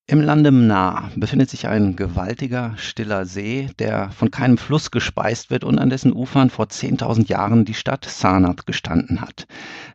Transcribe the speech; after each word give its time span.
Im 0.06 0.20
Lande 0.20 0.50
Mnar 0.50 1.12
befindet 1.16 1.48
sich 1.48 1.66
ein 1.66 1.96
gewaltiger, 1.96 2.74
stiller 2.76 3.24
See, 3.24 3.70
der 3.78 4.10
von 4.10 4.30
keinem 4.30 4.58
Fluss 4.58 4.90
gespeist 4.90 5.48
wird 5.48 5.64
und 5.64 5.78
an 5.78 5.88
dessen 5.88 6.12
Ufern 6.12 6.50
vor 6.50 6.66
10.000 6.66 7.26
Jahren 7.28 7.64
die 7.64 7.72
Stadt 7.72 8.04
Sarnath 8.04 8.66
gestanden 8.66 9.22
hat. 9.22 9.46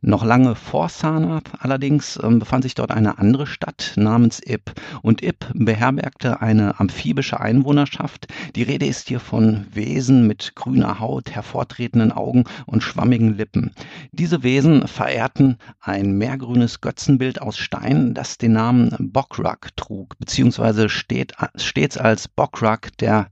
Noch 0.02 0.26
lange 0.26 0.55
vor 0.55 0.90
Sarnath 0.90 1.52
allerdings 1.59 2.20
ähm, 2.23 2.40
befand 2.40 2.63
sich 2.63 2.73
dort 2.73 2.90
eine 2.90 3.20
andere 3.20 3.45
Stadt 3.45 3.94
namens 3.98 4.40
Ib 4.44 4.72
und 5.04 5.22
Ib 5.22 5.45
beherbergte 5.54 6.41
eine 6.41 6.80
amphibische 6.80 7.40
Einwohnerschaft. 7.40 8.26
Die 8.55 8.63
Rede 8.63 8.87
ist 8.87 9.10
hier 9.10 9.20
von 9.20 9.68
Wesen 9.71 10.26
mit 10.26 10.55
grüner 10.55 10.99
Haut, 10.99 11.30
hervortretenden 11.30 12.12
Augen 12.12 12.46
und 12.65 12.82
schwammigen 12.82 13.37
Lippen. 13.37 13.74
Diese 14.12 14.41
Wesen 14.41 14.87
verehrten 14.87 15.57
ein 15.82 16.13
meergrünes 16.13 16.82
Götzenbild 16.82 17.43
aus 17.43 17.60
Stein, 17.60 18.15
das 18.15 18.40
den 18.40 18.54
Namen 18.54 18.96
Bokrak 18.98 19.76
trug, 19.76 19.99
beziehungsweise 20.20 20.90
steht, 20.90 21.34
stets 21.55 21.98
als 21.98 22.28
Bokrak 22.28 22.98
der, 22.98 23.28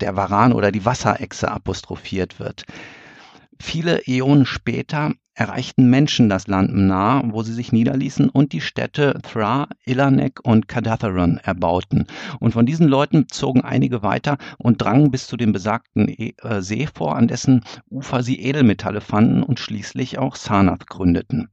der 0.00 0.16
Varan 0.16 0.52
oder 0.52 0.72
die 0.72 0.84
Wasserechse 0.84 1.50
apostrophiert 1.50 2.38
wird. 2.40 2.64
Viele 3.60 4.06
Äonen 4.06 4.46
später 4.46 5.12
erreichten 5.38 5.88
Menschen 5.88 6.28
das 6.28 6.48
Land 6.48 6.74
Mnar, 6.74 7.22
wo 7.32 7.42
sie 7.42 7.52
sich 7.52 7.72
niederließen 7.72 8.28
und 8.28 8.52
die 8.52 8.60
Städte 8.60 9.20
Thra, 9.22 9.68
Ilanek 9.84 10.40
und 10.42 10.66
Kadatheron 10.66 11.38
erbauten. 11.38 12.06
Und 12.40 12.52
von 12.52 12.66
diesen 12.66 12.88
Leuten 12.88 13.26
zogen 13.28 13.62
einige 13.62 14.02
weiter 14.02 14.38
und 14.58 14.82
drangen 14.82 15.12
bis 15.12 15.28
zu 15.28 15.36
dem 15.36 15.52
besagten 15.52 16.08
E- 16.08 16.34
äh, 16.42 16.60
See 16.60 16.88
vor, 16.92 17.16
an 17.16 17.28
dessen 17.28 17.64
Ufer 17.88 18.22
sie 18.22 18.40
Edelmetalle 18.40 19.00
fanden 19.00 19.44
und 19.44 19.60
schließlich 19.60 20.18
auch 20.18 20.34
Sarnath 20.34 20.88
gründeten. 20.88 21.50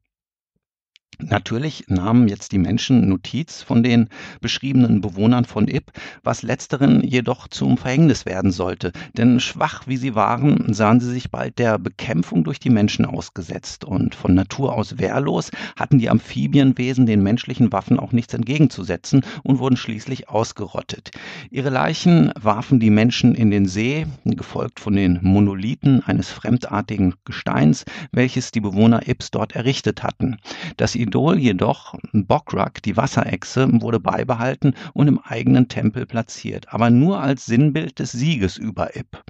Natürlich 1.19 1.85
nahmen 1.87 2.27
jetzt 2.27 2.51
die 2.51 2.57
Menschen 2.57 3.07
Notiz 3.07 3.61
von 3.61 3.83
den 3.83 4.09
beschriebenen 4.41 5.01
Bewohnern 5.01 5.45
von 5.45 5.67
Ib, 5.67 5.91
was 6.23 6.43
letzteren 6.43 7.01
jedoch 7.01 7.47
zum 7.47 7.77
Verhängnis 7.77 8.25
werden 8.25 8.51
sollte, 8.51 8.91
denn 9.17 9.39
schwach 9.39 9.87
wie 9.87 9.97
sie 9.97 10.15
waren, 10.15 10.73
sahen 10.73 10.99
sie 10.99 11.11
sich 11.11 11.31
bald 11.31 11.57
der 11.59 11.79
Bekämpfung 11.79 12.43
durch 12.43 12.59
die 12.59 12.69
Menschen 12.69 13.05
ausgesetzt 13.05 13.85
und 13.85 14.15
von 14.15 14.33
Natur 14.33 14.73
aus 14.73 14.97
wehrlos 14.97 15.51
hatten 15.75 15.99
die 15.99 16.09
Amphibienwesen 16.09 17.05
den 17.05 17.23
menschlichen 17.23 17.71
Waffen 17.71 17.99
auch 17.99 18.11
nichts 18.11 18.33
entgegenzusetzen 18.33 19.23
und 19.43 19.59
wurden 19.59 19.77
schließlich 19.77 20.29
ausgerottet. 20.29 21.11
Ihre 21.49 21.69
Leichen 21.69 22.31
warfen 22.39 22.79
die 22.79 22.89
Menschen 22.89 23.35
in 23.35 23.51
den 23.51 23.65
See, 23.65 24.05
gefolgt 24.25 24.79
von 24.79 24.95
den 24.95 25.19
Monolithen 25.21 26.03
eines 26.03 26.29
fremdartigen 26.29 27.13
Gesteins, 27.23 27.85
welches 28.11 28.51
die 28.51 28.61
Bewohner 28.61 29.07
Ibs 29.07 29.31
dort 29.31 29.55
errichtet 29.55 30.03
hatten. 30.03 30.37
Das 30.77 30.95
Idol 31.05 31.37
jedoch, 31.37 31.93
Bokrak, 32.13 32.81
die 32.81 32.97
Wasserechse, 32.97 33.69
wurde 33.79 33.99
beibehalten 33.99 34.73
und 34.93 35.07
im 35.07 35.19
eigenen 35.19 35.67
Tempel 35.67 36.07
platziert, 36.07 36.73
aber 36.73 36.89
nur 36.89 37.21
als 37.21 37.45
Sinnbild 37.45 37.99
des 37.99 38.11
Sieges 38.11 38.57
über 38.57 38.95
Ib. 38.95 39.23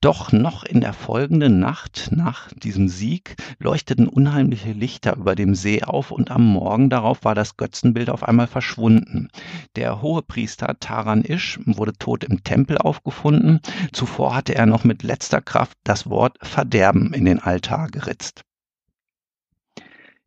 Doch 0.00 0.30
noch 0.30 0.62
in 0.62 0.80
der 0.80 0.92
folgenden 0.92 1.58
Nacht 1.58 2.10
nach 2.12 2.52
diesem 2.52 2.88
Sieg 2.88 3.34
leuchteten 3.58 4.06
unheimliche 4.06 4.70
Lichter 4.72 5.16
über 5.16 5.34
dem 5.34 5.56
See 5.56 5.82
auf 5.82 6.12
und 6.12 6.30
am 6.30 6.46
Morgen 6.46 6.88
darauf 6.88 7.24
war 7.24 7.34
das 7.34 7.56
Götzenbild 7.56 8.08
auf 8.08 8.22
einmal 8.22 8.46
verschwunden. 8.46 9.28
Der 9.74 10.00
Hohepriester 10.00 10.76
Taran 10.78 11.24
Ish 11.24 11.58
wurde 11.66 11.94
tot 11.94 12.22
im 12.22 12.44
Tempel 12.44 12.78
aufgefunden. 12.78 13.60
Zuvor 13.92 14.36
hatte 14.36 14.54
er 14.54 14.66
noch 14.66 14.84
mit 14.84 15.02
letzter 15.02 15.42
Kraft 15.42 15.76
das 15.82 16.08
Wort 16.08 16.38
Verderben 16.40 17.12
in 17.12 17.24
den 17.24 17.40
Altar 17.40 17.88
geritzt. 17.88 18.44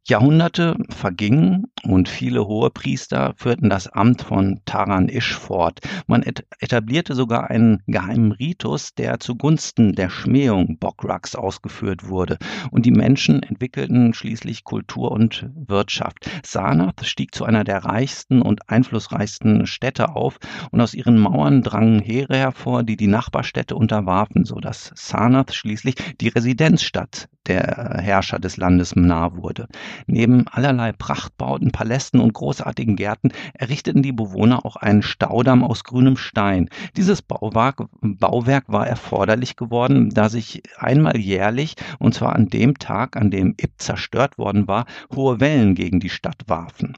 Jahrhunderte 0.06 0.76
vergingen 0.90 1.68
und 1.84 2.10
viele 2.10 2.46
Hohepriester 2.46 3.36
führten 3.38 3.70
das 3.70 3.88
Amt 3.88 4.22
von 4.22 4.60
Taran 4.66 5.08
Ish 5.08 5.34
fort. 5.34 5.80
Man 6.08 6.24
et 6.24 6.46
etablierte 6.60 7.16
sogar 7.16 7.50
einen 7.50 7.82
geheimen 7.88 8.34
Ritus, 8.34 8.94
der 8.96 9.22
zugunsten 9.22 9.94
der 9.94 10.10
Schmähung 10.10 10.78
Bokraks 10.78 11.36
ausgeführt 11.36 12.10
wurde. 12.10 12.38
Und 12.70 12.86
die 12.86 12.92
Menschen 12.92 13.44
entwickelten 13.44 14.14
schließlich 14.14 14.66
Kultur 14.66 15.10
und 15.10 15.50
Wirtschaft. 15.56 16.30
Sarnath 16.46 17.06
stieg 17.06 17.34
zu 17.34 17.46
einer 17.46 17.64
der 17.64 17.86
reichsten 17.86 18.42
und 18.42 18.70
einflussreichsten 18.70 19.66
Städte 19.68 20.18
auf 20.18 20.38
und 20.72 20.82
aus 20.82 20.94
ihren 20.94 21.18
Mauern 21.18 21.62
drangen 21.62 22.02
Heere 22.02 22.36
hervor, 22.36 22.84
die 22.84 22.98
die 22.98 23.08
Nachbarstädte 23.08 23.78
unterwarfen, 23.78 24.44
sodass 24.44 24.92
Sarnath 24.96 25.54
schließlich 25.54 25.96
die 26.20 26.28
Residenzstadt 26.28 27.30
der 27.48 28.00
Herrscher 28.02 28.40
des 28.40 28.58
Landes 28.58 28.96
Mnar 28.96 29.38
wurde. 29.38 29.68
Neben 30.08 30.48
allerlei 30.48 30.92
Prachtbauten, 30.92 31.72
Palästen 31.72 32.20
und 32.20 32.34
großartigen 32.34 32.96
Gärten 32.96 33.32
errichteten 33.54 34.02
die 34.02 34.12
Bewohner 34.12 34.66
auch 34.66 34.76
einen 34.76 35.02
Staudamm 35.02 35.64
aus 35.64 35.84
grünem 35.84 36.18
Stein. 36.18 36.70
Dieses 36.96 37.22
Bauwerk, 37.22 37.84
Bauwerk 38.02 38.66
war 38.68 38.88
erforderlich 38.88 39.56
geworden, 39.56 40.10
da 40.10 40.30
sich 40.30 40.64
einmal 40.78 41.18
jährlich, 41.18 41.76
und 42.00 42.14
zwar 42.14 42.36
an 42.36 42.48
dem 42.48 42.78
Tag, 42.80 43.18
an 43.18 43.32
dem 43.32 43.56
Ib 43.58 43.74
zerstört 43.78 44.38
worden 44.38 44.68
war, 44.68 44.86
hohe 45.14 45.40
Wellen 45.40 45.76
gegen 45.76 46.00
die 46.00 46.10
Stadt 46.10 46.44
warfen. 46.48 46.96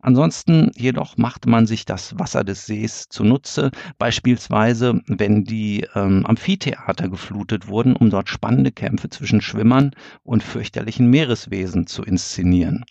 Ansonsten 0.00 0.70
jedoch 0.76 1.16
machte 1.16 1.48
man 1.48 1.66
sich 1.66 1.84
das 1.84 2.18
Wasser 2.18 2.44
des 2.44 2.66
Sees 2.66 3.08
zunutze, 3.08 3.70
beispielsweise 3.98 5.00
wenn 5.06 5.44
die 5.44 5.86
ähm, 5.94 6.24
Amphitheater 6.26 7.08
geflutet 7.08 7.68
wurden, 7.68 7.96
um 7.96 8.10
dort 8.10 8.28
spannende 8.28 8.70
Kämpfe 8.70 9.08
zwischen 9.08 9.40
Schwimmern 9.40 9.87
und 10.22 10.42
fürchterlichen 10.42 11.08
Meereswesen 11.08 11.86
zu 11.86 12.02
inszenieren. 12.02 12.84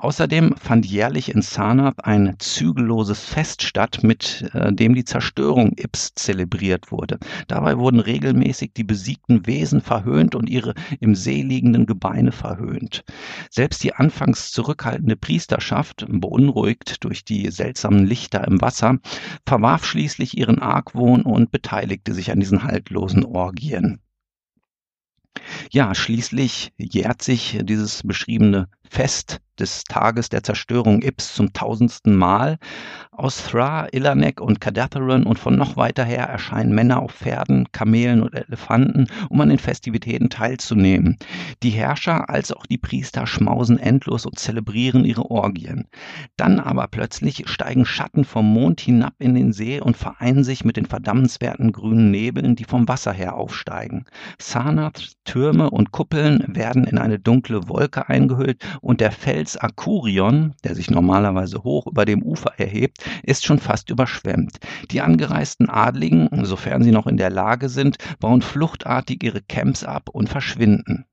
Außerdem 0.00 0.54
fand 0.56 0.86
jährlich 0.86 1.34
in 1.34 1.42
Sarnath 1.42 2.04
ein 2.04 2.36
zügelloses 2.38 3.24
Fest 3.24 3.62
statt, 3.62 3.98
mit 4.04 4.48
äh, 4.54 4.72
dem 4.72 4.94
die 4.94 5.04
Zerstörung 5.04 5.72
Ibs 5.76 6.14
zelebriert 6.14 6.92
wurde. 6.92 7.18
Dabei 7.48 7.78
wurden 7.78 7.98
regelmäßig 7.98 8.74
die 8.74 8.84
besiegten 8.84 9.48
Wesen 9.48 9.80
verhöhnt 9.80 10.36
und 10.36 10.48
ihre 10.48 10.74
im 11.00 11.16
See 11.16 11.42
liegenden 11.42 11.84
Gebeine 11.84 12.30
verhöhnt. 12.30 13.02
Selbst 13.50 13.82
die 13.82 13.92
anfangs 13.92 14.52
zurückhaltende 14.52 15.16
Priesterschaft, 15.16 16.06
beunruhigt 16.08 17.02
durch 17.02 17.24
die 17.24 17.50
seltsamen 17.50 18.06
Lichter 18.06 18.46
im 18.46 18.60
Wasser, 18.60 18.98
verwarf 19.46 19.84
schließlich 19.84 20.38
ihren 20.38 20.60
Argwohn 20.60 21.22
und 21.22 21.50
beteiligte 21.50 22.14
sich 22.14 22.30
an 22.30 22.38
diesen 22.38 22.62
haltlosen 22.62 23.24
Orgien. 23.24 23.98
Ja, 25.70 25.94
schließlich 25.94 26.72
jährt 26.78 27.22
sich 27.22 27.58
dieses 27.62 28.02
beschriebene 28.02 28.68
Fest 28.90 29.40
des 29.58 29.84
Tages 29.84 30.28
der 30.28 30.42
Zerstörung 30.42 31.02
Ibs 31.02 31.34
zum 31.34 31.52
tausendsten 31.52 32.14
Mal. 32.14 32.58
Aus 33.10 33.48
Thra, 33.48 33.88
Ilanek 33.90 34.40
und 34.40 34.60
Kadatheron 34.60 35.24
und 35.24 35.38
von 35.38 35.56
noch 35.56 35.76
weiter 35.76 36.04
her 36.04 36.24
erscheinen 36.24 36.72
Männer 36.72 37.02
auf 37.02 37.12
Pferden, 37.12 37.66
Kamelen 37.72 38.22
und 38.22 38.34
Elefanten, 38.34 39.08
um 39.28 39.40
an 39.40 39.48
den 39.48 39.58
Festivitäten 39.58 40.30
teilzunehmen. 40.30 41.16
Die 41.64 41.70
Herrscher 41.70 42.30
als 42.30 42.52
auch 42.52 42.66
die 42.66 42.78
Priester 42.78 43.26
schmausen 43.26 43.78
endlos 43.78 44.24
und 44.24 44.38
zelebrieren 44.38 45.04
ihre 45.04 45.28
Orgien. 45.30 45.88
Dann 46.36 46.60
aber 46.60 46.86
plötzlich 46.86 47.48
steigen 47.48 47.84
Schatten 47.84 48.24
vom 48.24 48.52
Mond 48.52 48.80
hinab 48.80 49.14
in 49.18 49.34
den 49.34 49.52
See 49.52 49.80
und 49.80 49.96
vereinen 49.96 50.44
sich 50.44 50.64
mit 50.64 50.76
den 50.76 50.86
verdammenswerten 50.86 51.72
grünen 51.72 52.12
Nebeln, 52.12 52.54
die 52.54 52.64
vom 52.64 52.86
Wasser 52.86 53.12
her 53.12 53.34
aufsteigen. 53.34 54.04
Sarnath, 54.40 55.14
Türme 55.24 55.70
und 55.70 55.90
Kuppeln 55.90 56.44
werden 56.46 56.84
in 56.84 56.98
eine 56.98 57.18
dunkle 57.18 57.68
Wolke 57.68 58.08
eingehüllt 58.08 58.64
und 58.80 59.00
der 59.00 59.12
Fels 59.12 59.56
Akurion, 59.56 60.54
der 60.64 60.74
sich 60.74 60.90
normalerweise 60.90 61.62
hoch 61.62 61.86
über 61.86 62.04
dem 62.04 62.22
Ufer 62.22 62.52
erhebt, 62.58 63.04
ist 63.22 63.44
schon 63.44 63.58
fast 63.58 63.90
überschwemmt. 63.90 64.58
Die 64.90 65.00
angereisten 65.00 65.68
Adligen, 65.68 66.28
sofern 66.44 66.82
sie 66.82 66.92
noch 66.92 67.06
in 67.06 67.16
der 67.16 67.30
Lage 67.30 67.68
sind, 67.68 67.98
bauen 68.20 68.42
fluchtartig 68.42 69.22
ihre 69.22 69.42
Camps 69.42 69.84
ab 69.84 70.08
und 70.10 70.28
verschwinden. 70.28 71.06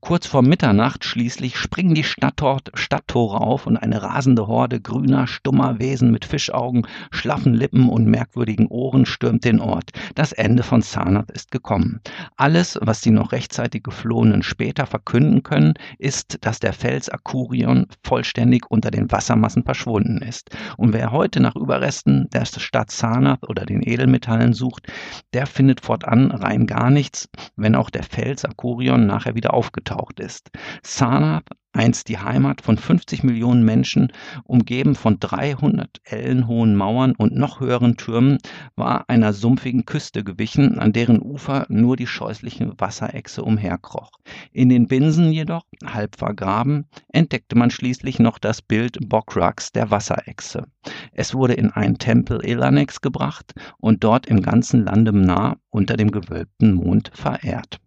Kurz 0.00 0.26
vor 0.26 0.42
Mitternacht 0.42 1.04
schließlich 1.04 1.56
springen 1.56 1.94
die 1.94 2.04
Stadttor 2.04 2.60
Stadttore 2.74 3.40
auf 3.40 3.66
und 3.66 3.76
eine 3.76 4.02
rasende 4.02 4.46
Horde 4.46 4.80
grüner, 4.80 5.26
stummer 5.26 5.78
Wesen 5.78 6.10
mit 6.10 6.24
Fischaugen, 6.24 6.86
schlaffen 7.10 7.54
Lippen 7.54 7.88
und 7.88 8.06
merkwürdigen 8.06 8.66
Ohren 8.66 9.06
stürmt 9.06 9.44
den 9.44 9.60
Ort. 9.60 9.90
Das 10.14 10.32
Ende 10.32 10.62
von 10.62 10.82
Sarnath 10.82 11.30
ist 11.30 11.50
gekommen. 11.50 12.00
Alles, 12.36 12.78
was 12.82 13.00
die 13.00 13.10
noch 13.10 13.32
rechtzeitig 13.32 13.82
Geflohenen 13.82 14.42
später 14.42 14.86
verkünden 14.86 15.42
können, 15.42 15.74
ist, 15.98 16.38
dass 16.42 16.60
der 16.60 16.72
Fels 16.72 17.08
Akurion 17.08 17.86
vollständig 18.02 18.70
unter 18.70 18.90
den 18.90 19.10
Wassermassen 19.10 19.64
verschwunden 19.64 20.18
ist. 20.18 20.50
Und 20.76 20.92
wer 20.92 21.10
heute 21.10 21.40
nach 21.40 21.56
Überresten 21.56 22.28
der 22.32 22.44
Stadt 22.44 22.90
Sarnath 22.90 23.48
oder 23.48 23.64
den 23.64 23.82
Edelmetallen 23.82 24.52
sucht, 24.52 24.86
der 25.32 25.46
findet 25.46 25.80
fortan 25.80 26.30
rein 26.30 26.66
gar 26.66 26.90
nichts, 26.90 27.28
wenn 27.56 27.74
auch 27.74 27.90
der 27.90 28.02
Fels 28.02 28.44
Akurion 28.44 29.06
nachher 29.06 29.34
wieder 29.34 29.45
aufgetaucht 29.52 30.20
ist. 30.20 30.50
Sarnath, 30.82 31.48
einst 31.76 32.08
die 32.08 32.18
Heimat 32.18 32.62
von 32.62 32.78
50 32.78 33.22
Millionen 33.22 33.64
Menschen, 33.64 34.12
umgeben 34.44 34.94
von 34.94 35.20
300 35.20 36.00
Ellen 36.04 36.46
hohen 36.48 36.74
Mauern 36.74 37.14
und 37.16 37.36
noch 37.36 37.60
höheren 37.60 37.96
Türmen, 37.96 38.38
war 38.74 39.04
einer 39.08 39.32
sumpfigen 39.32 39.84
Küste 39.84 40.24
gewichen, 40.24 40.78
an 40.78 40.92
deren 40.92 41.20
Ufer 41.20 41.66
nur 41.68 41.96
die 41.96 42.06
scheußliche 42.06 42.72
Wasserechse 42.78 43.42
umherkroch. 43.42 44.10
In 44.52 44.68
den 44.68 44.88
Binsen 44.88 45.32
jedoch, 45.32 45.64
halb 45.84 46.16
vergraben, 46.16 46.86
entdeckte 47.08 47.56
man 47.56 47.70
schließlich 47.70 48.18
noch 48.18 48.38
das 48.38 48.62
Bild 48.62 48.98
Bokraks 49.08 49.72
der 49.72 49.90
Wasserechse. 49.90 50.66
Es 51.12 51.34
wurde 51.34 51.54
in 51.54 51.70
einen 51.70 51.98
Tempel 51.98 52.40
Elanex 52.42 53.00
gebracht 53.00 53.52
und 53.78 54.02
dort 54.02 54.26
im 54.26 54.40
ganzen 54.40 54.84
Lande 54.84 55.12
nah 55.12 55.56
unter 55.70 55.96
dem 55.96 56.10
gewölbten 56.10 56.72
Mond 56.74 57.10
verehrt. 57.12 57.80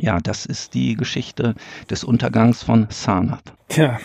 Ja, 0.00 0.20
das 0.20 0.46
ist 0.46 0.74
die 0.74 0.94
Geschichte 0.94 1.54
des 1.90 2.04
Untergangs 2.04 2.62
von 2.62 2.86
Sarnath. 2.90 3.52
Tja, 3.68 4.00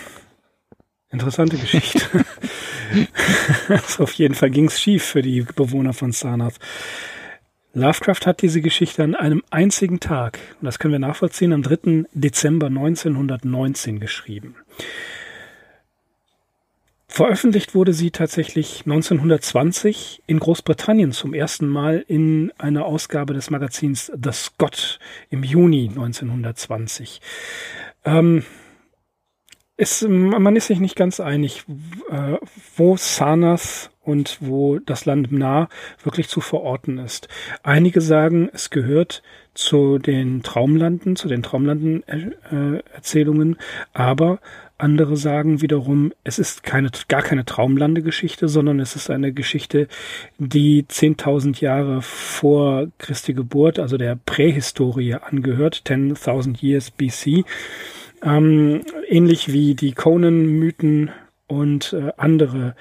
interessante 1.09 1.57
Geschichte. 1.57 2.01
also 3.67 4.03
auf 4.03 4.13
jeden 4.13 4.35
Fall 4.35 4.49
ging 4.49 4.65
es 4.65 4.79
schief 4.79 5.03
für 5.03 5.21
die 5.21 5.41
Bewohner 5.41 5.93
von 5.93 6.11
Sarnath. 6.11 6.59
Lovecraft 7.75 8.27
hat 8.27 8.43
diese 8.43 8.61
Geschichte 8.61 9.03
an 9.03 9.15
einem 9.15 9.41
einzigen 9.49 9.99
Tag, 9.99 10.37
und 10.61 10.65
das 10.65 10.77
können 10.77 10.91
wir 10.91 10.99
nachvollziehen, 10.99 11.53
am 11.53 11.63
3. 11.63 12.05
Dezember 12.13 12.67
1919 12.67 13.99
geschrieben. 13.99 14.55
Veröffentlicht 17.13 17.75
wurde 17.75 17.93
sie 17.93 18.09
tatsächlich 18.09 18.85
1920 18.87 20.23
in 20.25 20.39
Großbritannien 20.39 21.11
zum 21.11 21.35
ersten 21.35 21.67
Mal 21.67 22.03
in 22.07 22.51
einer 22.57 22.85
Ausgabe 22.85 23.35
des 23.35 23.51
Magazins 23.51 24.11
The 24.19 24.31
Scott 24.31 24.97
im 25.29 25.43
Juni 25.43 25.89
1920. 25.89 27.21
Ähm, 28.03 28.43
ist, 29.77 30.09
man 30.09 30.55
ist 30.55 30.65
sich 30.65 30.79
nicht 30.79 30.95
ganz 30.95 31.19
einig, 31.19 31.65
äh, 32.09 32.37
wo 32.77 32.97
Sarnath 32.97 33.91
und 34.01 34.39
wo 34.41 34.79
das 34.79 35.05
Land 35.05 35.31
Mnar 35.31 35.69
wirklich 36.03 36.29
zu 36.29 36.41
verorten 36.41 36.97
ist. 36.97 37.27
Einige 37.61 38.01
sagen, 38.01 38.49
es 38.53 38.71
gehört 38.71 39.21
zu 39.53 39.99
den 39.99 40.41
Traumlanden, 40.41 41.15
zu 41.15 41.27
den 41.27 41.43
Traumlanden-Erzählungen, 41.43 43.53
äh, 43.53 43.57
aber 43.93 44.39
andere 44.77 45.17
sagen 45.17 45.61
wiederum, 45.61 46.13
es 46.23 46.39
ist 46.39 46.63
keine, 46.63 46.89
gar 47.07 47.21
keine 47.21 47.45
Traumlandegeschichte, 47.45 48.47
sondern 48.47 48.79
es 48.79 48.95
ist 48.95 49.09
eine 49.09 49.31
Geschichte, 49.31 49.87
die 50.37 50.83
10.000 50.83 51.61
Jahre 51.61 52.01
vor 52.01 52.87
Christi 52.97 53.33
Geburt, 53.33 53.79
also 53.79 53.97
der 53.97 54.17
Prähistorie 54.25 55.15
angehört, 55.15 55.83
10.000 55.85 56.61
Years 56.63 56.91
BC. 56.91 57.45
Ähm, 58.23 58.81
ähnlich 59.07 59.51
wie 59.51 59.75
die 59.75 59.93
Conan-Mythen 59.93 61.11
und 61.47 61.93
äh, 61.93 62.11
andere 62.17 62.75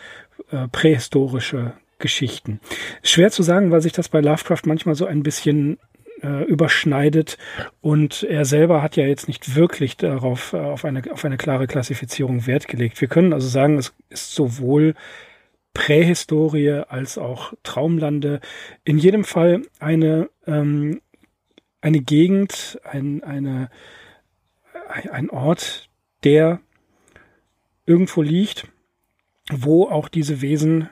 äh, 0.51 0.69
prähistorische 0.69 1.75
Geschichten. 1.99 2.61
Schwer 3.03 3.31
zu 3.31 3.43
sagen, 3.43 3.71
weil 3.71 3.81
sich 3.81 3.93
das 3.93 4.09
bei 4.09 4.21
Lovecraft 4.21 4.63
manchmal 4.67 4.95
so 4.95 5.07
ein 5.07 5.23
bisschen 5.23 5.79
äh, 6.23 6.45
überschneidet. 6.45 7.39
Und 7.81 8.23
er 8.23 8.45
selber 8.45 8.83
hat 8.83 8.97
ja 8.97 9.07
jetzt 9.07 9.29
nicht 9.29 9.55
wirklich 9.55 9.97
darauf, 9.97 10.53
äh, 10.53 10.59
auf, 10.59 10.85
eine, 10.85 11.03
auf 11.13 11.25
eine 11.25 11.37
klare 11.37 11.67
Klassifizierung 11.67 12.47
Wert 12.47 12.69
gelegt. 12.69 13.01
Wir 13.01 13.09
können 13.09 13.33
also 13.33 13.49
sagen, 13.49 13.79
es 13.79 13.93
ist 14.09 14.35
sowohl 14.35 14.95
Prähistorie 15.75 16.83
als 16.89 17.19
auch 17.19 17.55
Traumlande. 17.63 18.41
In 18.85 18.99
jedem 18.99 19.25
Fall 19.25 19.63
eine, 19.79 20.29
ähm, 20.47 21.01
eine 21.81 22.01
Gegend, 22.01 22.81
ein, 22.85 23.23
eine, 23.25 23.71
ein 25.11 25.31
Ort, 25.31 25.89
der 26.25 26.61
irgendwo 27.87 28.23
liegt, 28.23 28.69
wo 29.51 29.89
auch 29.89 30.09
diese 30.09 30.41
Wesen, 30.41 30.89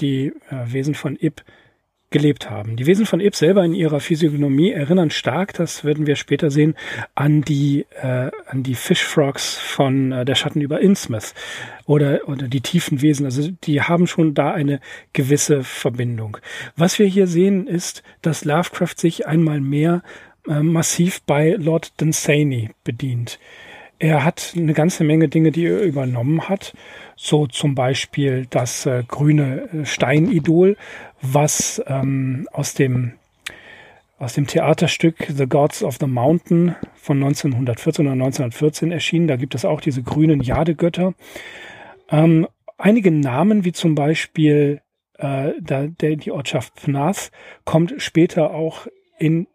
die 0.00 0.32
äh, 0.50 0.72
Wesen 0.72 0.94
von 0.94 1.16
Ib, 1.16 1.42
gelebt 2.12 2.50
haben. 2.50 2.76
Die 2.76 2.86
Wesen 2.86 3.06
von 3.06 3.20
Ib 3.20 3.34
selber 3.34 3.64
in 3.64 3.74
ihrer 3.74 4.00
Physiognomie 4.00 4.70
erinnern 4.70 5.10
stark, 5.10 5.54
das 5.54 5.84
werden 5.84 6.06
wir 6.06 6.16
später 6.16 6.50
sehen, 6.50 6.76
an 7.14 7.42
die, 7.42 7.86
äh, 8.00 8.30
an 8.46 8.62
die 8.62 8.74
Fishfrogs 8.74 9.56
von 9.56 10.12
äh, 10.12 10.24
der 10.24 10.34
Schatten 10.34 10.60
über 10.60 10.80
Innsmouth 10.80 11.34
oder, 11.86 12.28
oder 12.28 12.46
die 12.46 12.60
tiefen 12.60 13.02
Wesen. 13.02 13.24
Also 13.26 13.50
die 13.64 13.82
haben 13.82 14.06
schon 14.06 14.34
da 14.34 14.52
eine 14.52 14.80
gewisse 15.12 15.64
Verbindung. 15.64 16.38
Was 16.76 16.98
wir 16.98 17.06
hier 17.06 17.26
sehen 17.26 17.66
ist, 17.66 18.02
dass 18.20 18.44
Lovecraft 18.44 18.94
sich 18.96 19.26
einmal 19.26 19.60
mehr 19.60 20.02
äh, 20.48 20.62
massiv 20.62 21.22
bei 21.22 21.56
Lord 21.58 22.00
Dunsany 22.00 22.70
bedient. 22.84 23.38
Er 24.02 24.24
hat 24.24 24.54
eine 24.56 24.72
ganze 24.72 25.04
Menge 25.04 25.28
Dinge, 25.28 25.52
die 25.52 25.64
er 25.64 25.80
übernommen 25.80 26.48
hat. 26.48 26.74
So 27.14 27.46
zum 27.46 27.76
Beispiel 27.76 28.48
das 28.50 28.84
äh, 28.84 29.04
grüne 29.06 29.68
äh, 29.72 29.84
Steinidol, 29.84 30.76
was 31.20 31.80
ähm, 31.86 32.48
aus 32.50 32.74
dem 32.74 33.12
aus 34.18 34.34
dem 34.34 34.48
Theaterstück 34.48 35.28
The 35.28 35.46
Gods 35.46 35.84
of 35.84 35.98
the 36.00 36.08
Mountain 36.08 36.74
von 36.94 37.18
1914 37.18 38.06
oder 38.06 38.12
1914 38.14 38.90
erschienen. 38.90 39.28
Da 39.28 39.36
gibt 39.36 39.54
es 39.54 39.64
auch 39.64 39.80
diese 39.80 40.02
grünen 40.02 40.40
Jadegötter. 40.40 41.14
Ähm, 42.10 42.48
einige 42.78 43.12
Namen, 43.12 43.64
wie 43.64 43.72
zum 43.72 43.94
Beispiel 43.94 44.80
äh, 45.18 45.52
da, 45.60 45.86
der, 45.86 46.16
die 46.16 46.32
Ortschaft 46.32 46.74
Pnath, 46.74 47.30
kommt 47.64 47.94
später 47.98 48.50
auch 48.50 48.88
in 49.16 49.46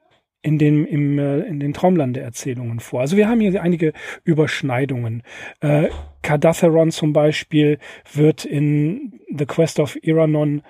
in 0.47 0.57
den, 0.57 0.85
im, 0.85 1.19
äh, 1.19 1.39
in 1.41 1.59
den 1.59 1.73
Traumlande-Erzählungen 1.73 2.79
vor. 2.79 3.01
Also 3.01 3.17
wir 3.17 3.27
haben 3.27 3.41
hier 3.41 3.61
einige 3.61 3.91
Überschneidungen. 4.23 5.21
Äh, 5.59 5.89
Cardatheron 6.21 6.91
zum 6.91 7.11
Beispiel 7.11 7.79
wird 8.13 8.45
in 8.45 9.19
The 9.29 9.45
Quest 9.45 9.79
of 9.79 9.97
Iranon 10.01 10.61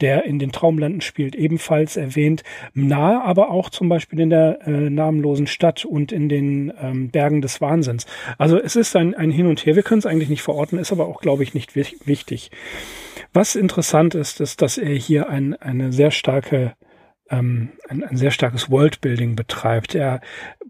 der 0.00 0.24
in 0.24 0.40
den 0.40 0.50
Traumlanden 0.50 1.00
spielt, 1.00 1.36
ebenfalls 1.36 1.96
erwähnt. 1.96 2.42
Nahe 2.74 3.22
aber 3.22 3.50
auch 3.50 3.70
zum 3.70 3.88
Beispiel 3.88 4.18
in 4.18 4.30
der 4.30 4.58
äh, 4.66 4.90
namenlosen 4.90 5.46
Stadt 5.46 5.84
und 5.84 6.10
in 6.10 6.28
den 6.28 6.72
ähm, 6.80 7.10
Bergen 7.10 7.40
des 7.42 7.60
Wahnsinns. 7.60 8.04
Also 8.36 8.60
es 8.60 8.74
ist 8.74 8.96
ein, 8.96 9.14
ein 9.14 9.30
Hin 9.30 9.46
und 9.46 9.64
Her. 9.64 9.76
Wir 9.76 9.84
können 9.84 10.00
es 10.00 10.06
eigentlich 10.06 10.28
nicht 10.28 10.42
verorten, 10.42 10.80
ist 10.80 10.90
aber 10.90 11.06
auch, 11.06 11.20
glaube 11.20 11.44
ich, 11.44 11.54
nicht 11.54 11.76
wichtig. 11.76 12.50
Was 13.32 13.54
interessant 13.54 14.16
ist, 14.16 14.40
ist, 14.40 14.62
dass 14.62 14.78
er 14.78 14.94
hier 14.94 15.28
ein, 15.28 15.54
eine 15.54 15.92
sehr 15.92 16.10
starke 16.10 16.74
ähm, 17.30 17.70
ein, 17.88 18.04
ein 18.04 18.16
sehr 18.16 18.30
starkes 18.30 18.70
Worldbuilding 18.70 19.36
betreibt. 19.36 19.94
Er 19.94 20.20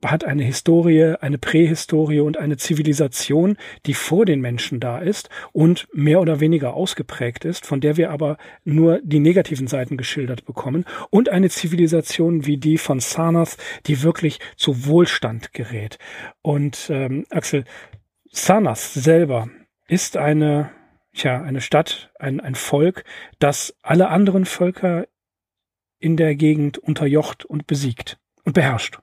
hat 0.05 0.25
eine 0.25 0.45
Historie, 0.45 1.15
eine 1.21 1.39
Prähistorie 1.39 2.21
und 2.21 2.37
eine 2.37 2.57
Zivilisation, 2.57 3.57
die 3.87 3.95
vor 3.95 4.25
den 4.25 4.41
Menschen 4.41 4.81
da 4.81 4.99
ist 4.99 5.31
und 5.53 5.89
mehr 5.93 6.21
oder 6.21 6.41
weniger 6.41 6.75
ausgeprägt 6.75 7.45
ist, 7.45 7.67
von 7.67 7.81
der 7.81 7.97
wir 7.97 8.11
aber 8.11 8.37
nur 8.65 9.01
die 9.03 9.21
negativen 9.21 9.67
Seiten 9.67 9.97
geschildert 9.97 10.45
bekommen 10.45 10.85
und 11.11 11.29
eine 11.29 11.51
Zivilisation 11.51 12.47
wie 12.47 12.57
die 12.57 12.79
von 12.79 13.01
Sarnath, 13.01 13.57
die 13.87 14.03
wirklich 14.03 14.39
zu 14.57 14.87
Wohlstand 14.87 15.53
gerät. 15.53 15.99
Und 16.43 16.89
ähm, 16.91 17.25
Axel, 17.31 17.65
Sarnath 18.31 18.79
selber 18.79 19.49
ist 19.89 20.17
eine 20.17 20.71
Tja, 21.17 21.41
eine 21.43 21.61
Stadt, 21.61 22.11
ein, 22.19 22.41
ein 22.41 22.57
Volk, 22.57 23.05
das 23.39 23.77
alle 23.83 24.09
anderen 24.09 24.47
Völker 24.47 25.07
in 26.05 26.19
der 26.19 26.37
Gegend 26.37 26.77
unterjocht 26.77 27.47
und 27.47 27.67
besiegt 27.67 28.19
und 28.45 28.53
beherrscht. 28.53 28.99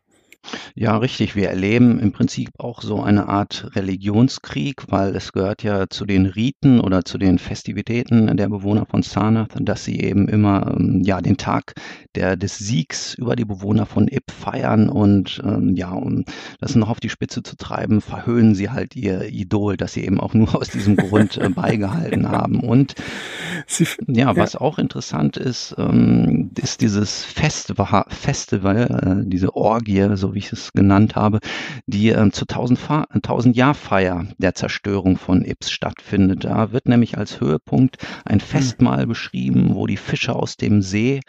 Ja, 0.74 0.98
richtig. 0.98 1.36
Wir 1.36 1.50
erleben 1.50 2.00
im 2.00 2.12
Prinzip 2.12 2.50
auch 2.58 2.82
so 2.82 3.02
eine 3.02 3.28
Art 3.28 3.70
Religionskrieg, 3.76 4.84
weil 4.88 5.16
es 5.16 5.34
gehört 5.34 5.64
ja 5.64 5.88
zu 5.88 6.06
den 6.06 6.26
Riten 6.26 6.80
oder 6.80 7.06
zu 7.06 7.18
den 7.18 7.38
Festivitäten 7.38 8.36
der 8.38 8.50
Bewohner 8.50 8.86
von 8.86 9.04
Sarnath, 9.04 9.54
dass 9.60 9.86
sie 9.86 10.00
eben 10.00 10.28
immer 10.28 10.76
ähm, 10.78 11.02
ja 11.04 11.22
den 11.22 11.38
Tag 11.38 11.74
der 12.16 12.36
des 12.38 12.58
Siegs 12.58 13.14
über 13.14 13.36
die 13.36 13.46
Bewohner 13.46 13.86
von 13.86 14.08
Ib 14.08 14.32
feiern 14.32 14.90
und 14.90 15.42
ähm, 15.46 15.76
ja, 15.76 15.92
um 15.92 16.26
das 16.60 16.76
noch 16.76 16.90
auf 16.90 17.00
die 17.00 17.10
Spitze 17.10 17.44
zu 17.44 17.56
treiben, 17.56 18.02
verhöhnen 18.02 18.56
sie 18.56 18.70
halt 18.70 18.96
ihr 18.96 19.28
Idol, 19.30 19.78
das 19.78 19.94
sie 19.94 20.06
eben 20.06 20.20
auch 20.20 20.34
nur 20.34 20.56
aus 20.56 20.70
diesem 20.70 20.96
Grund 20.96 21.38
äh, 21.38 21.50
beigehalten 21.50 22.30
haben. 22.30 22.62
Und 22.62 22.96
sie, 23.68 23.86
ja, 24.08 24.36
was 24.36 24.56
auch 24.56 24.80
interessant 24.80 25.38
ist, 25.38 25.76
ähm, 25.78 26.52
ist 26.60 26.82
dieses 26.82 27.24
Festival, 27.24 28.06
Festival 28.10 29.24
äh, 29.24 29.30
diese 29.30 29.56
Orgie, 29.56 30.10
so 30.16 30.31
so 30.32 30.36
wie 30.36 30.40
ich 30.40 30.54
es 30.54 30.72
genannt 30.72 31.16
habe, 31.16 31.40
die 31.88 32.10
äh, 32.10 32.32
zur 32.32 32.48
1000 32.50 33.56
Jahr 33.56 33.74
Feier 33.74 34.28
der 34.38 34.56
Zerstörung 34.56 35.18
von 35.18 35.44
Ips 35.44 35.72
stattfindet. 35.72 36.46
Da 36.46 36.72
wird 36.72 36.88
nämlich 36.88 37.18
als 37.18 37.42
Höhepunkt 37.42 37.98
ein 38.24 38.40
hm. 38.40 38.48
Festmahl 38.48 39.08
beschrieben, 39.08 39.76
wo 39.76 39.88
die 39.88 39.98
Fische 39.98 40.34
aus 40.34 40.56
dem 40.56 40.82
See 40.82 41.20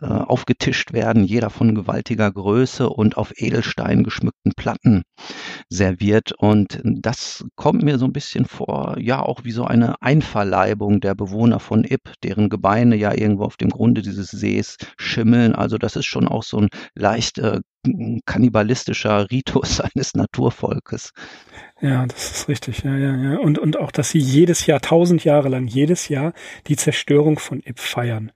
äh, 0.00 0.06
aufgetischt 0.06 0.92
werden, 0.92 1.22
jeder 1.22 1.50
von 1.50 1.74
gewaltiger 1.74 2.32
Größe 2.32 2.88
und 2.88 3.16
auf 3.16 3.32
Edelstein 3.36 4.02
geschmückten 4.02 4.52
Platten 4.56 5.02
serviert. 5.68 6.32
Und 6.32 6.80
das 6.82 7.44
kommt 7.54 7.84
mir 7.84 7.98
so 7.98 8.06
ein 8.06 8.12
bisschen 8.12 8.44
vor, 8.44 8.96
ja, 8.98 9.20
auch 9.22 9.44
wie 9.44 9.52
so 9.52 9.64
eine 9.64 10.02
Einverleibung 10.02 11.00
der 11.00 11.14
Bewohner 11.14 11.60
von 11.60 11.84
Ip, 11.84 12.12
deren 12.24 12.48
Gebeine 12.48 12.96
ja 12.96 13.14
irgendwo 13.14 13.44
auf 13.44 13.56
dem 13.56 13.70
Grunde 13.70 14.02
dieses 14.02 14.30
Sees 14.30 14.78
schimmeln. 14.98 15.54
Also 15.54 15.78
das 15.78 15.94
ist 15.94 16.06
schon 16.06 16.26
auch 16.26 16.42
so 16.42 16.58
ein 16.58 16.70
leicht 16.96 17.38
äh, 17.38 17.60
kannibalistischer 18.26 19.30
Ritus 19.30 19.80
eines 19.94 20.14
Naturvolkes. 20.14 21.12
Ja, 21.80 22.06
das 22.06 22.30
ist 22.32 22.48
richtig. 22.48 22.82
Ja, 22.82 22.96
ja, 22.96 23.16
ja. 23.16 23.38
Und, 23.38 23.58
und 23.58 23.76
auch, 23.76 23.92
dass 23.92 24.10
sie 24.10 24.18
jedes 24.18 24.66
Jahr, 24.66 24.80
tausend 24.80 25.22
Jahre 25.22 25.48
lang, 25.48 25.66
jedes 25.66 26.08
Jahr 26.08 26.32
die 26.66 26.76
Zerstörung 26.76 27.38
von 27.38 27.60
Ip 27.60 27.78
feiern 27.78 28.32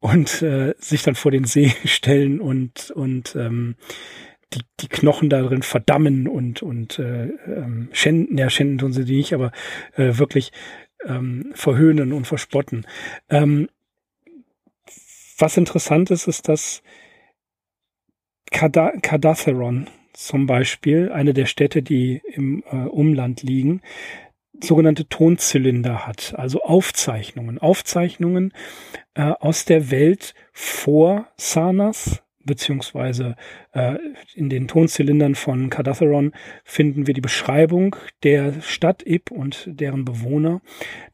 und 0.00 0.42
äh, 0.42 0.74
sich 0.78 1.02
dann 1.02 1.14
vor 1.14 1.30
den 1.30 1.44
See 1.44 1.72
stellen 1.84 2.40
und 2.40 2.90
und 2.90 3.34
ähm, 3.36 3.76
die, 4.54 4.60
die 4.80 4.88
Knochen 4.88 5.28
darin 5.28 5.62
verdammen 5.62 6.26
und 6.26 6.62
und 6.62 6.98
äh, 6.98 7.26
ähm, 7.26 7.88
schänden, 7.92 8.38
ja 8.38 8.48
schänden 8.48 8.78
tun 8.78 8.92
sie 8.92 9.04
die 9.04 9.16
nicht, 9.16 9.34
aber 9.34 9.52
äh, 9.96 10.18
wirklich 10.18 10.52
ähm, 11.04 11.50
verhöhnen 11.54 12.12
und 12.12 12.26
verspotten. 12.26 12.86
Ähm, 13.28 13.68
was 15.38 15.56
interessant 15.56 16.10
ist, 16.10 16.26
ist, 16.26 16.48
dass 16.48 16.82
Cardatheron 18.50 19.88
zum 20.12 20.46
Beispiel, 20.46 21.12
eine 21.12 21.32
der 21.32 21.46
Städte, 21.46 21.82
die 21.82 22.20
im 22.24 22.64
äh, 22.68 22.86
Umland 22.86 23.42
liegen, 23.42 23.82
sogenannte 24.60 25.08
Tonzylinder 25.08 26.06
hat, 26.06 26.34
also 26.36 26.62
Aufzeichnungen, 26.62 27.58
Aufzeichnungen 27.58 28.52
äh, 29.14 29.22
aus 29.22 29.64
der 29.64 29.90
Welt 29.90 30.34
vor 30.52 31.28
Sarnas, 31.36 32.22
beziehungsweise 32.44 33.36
äh, 33.72 33.96
in 34.34 34.48
den 34.48 34.66
Tonzylindern 34.66 35.34
von 35.34 35.70
Cardatheron 35.70 36.32
finden 36.64 37.06
wir 37.06 37.14
die 37.14 37.20
Beschreibung 37.20 37.94
der 38.24 38.60
Stadt 38.62 39.06
Ib 39.06 39.30
und 39.30 39.68
deren 39.68 40.04
Bewohner, 40.04 40.60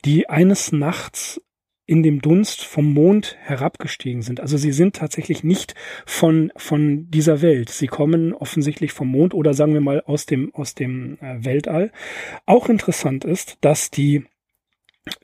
die 0.04 0.28
eines 0.30 0.72
Nachts 0.72 1.40
in 1.86 2.02
dem 2.02 2.22
Dunst 2.22 2.64
vom 2.64 2.92
Mond 2.94 3.36
herabgestiegen 3.40 4.22
sind. 4.22 4.40
Also 4.40 4.56
sie 4.56 4.72
sind 4.72 4.96
tatsächlich 4.96 5.44
nicht 5.44 5.74
von, 6.06 6.50
von 6.56 7.10
dieser 7.10 7.42
Welt. 7.42 7.68
Sie 7.68 7.88
kommen 7.88 8.32
offensichtlich 8.32 8.92
vom 8.92 9.08
Mond 9.08 9.34
oder 9.34 9.52
sagen 9.52 9.74
wir 9.74 9.82
mal 9.82 10.00
aus 10.00 10.24
dem, 10.24 10.54
aus 10.54 10.74
dem 10.74 11.18
äh, 11.20 11.44
Weltall. 11.44 11.92
Auch 12.46 12.68
interessant 12.68 13.24
ist, 13.24 13.58
dass 13.60 13.90
die, 13.90 14.24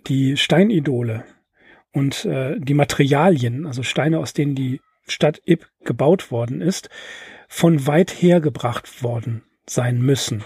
die 0.06 0.36
Steinidole 0.36 1.24
und 1.92 2.26
äh, 2.26 2.60
die 2.60 2.74
Materialien, 2.74 3.66
also 3.66 3.82
Steine, 3.82 4.18
aus 4.18 4.34
denen 4.34 4.54
die 4.54 4.80
Stadt 5.06 5.40
Ib 5.46 5.66
gebaut 5.84 6.30
worden 6.30 6.60
ist, 6.60 6.90
von 7.48 7.86
weit 7.86 8.10
her 8.10 8.40
gebracht 8.40 9.02
worden 9.02 9.42
sein 9.66 10.00
müssen. 10.00 10.44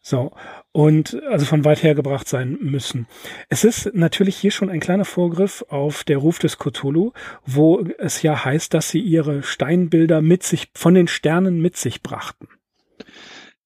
So 0.00 0.32
und 0.72 1.20
also 1.24 1.46
von 1.46 1.64
weit 1.64 1.82
her 1.82 1.94
gebracht 1.94 2.28
sein 2.28 2.58
müssen. 2.60 3.06
Es 3.48 3.64
ist 3.64 3.90
natürlich 3.94 4.36
hier 4.36 4.50
schon 4.50 4.70
ein 4.70 4.80
kleiner 4.80 5.04
Vorgriff 5.04 5.64
auf 5.68 6.04
der 6.04 6.18
Ruf 6.18 6.38
des 6.38 6.58
Cthulhu, 6.58 7.12
wo 7.44 7.84
es 7.98 8.22
ja 8.22 8.44
heißt, 8.44 8.72
dass 8.72 8.90
sie 8.90 9.00
ihre 9.00 9.42
Steinbilder 9.42 10.22
mit 10.22 10.42
sich 10.42 10.70
von 10.74 10.94
den 10.94 11.08
Sternen 11.08 11.60
mit 11.60 11.76
sich 11.76 12.02
brachten. 12.02 12.48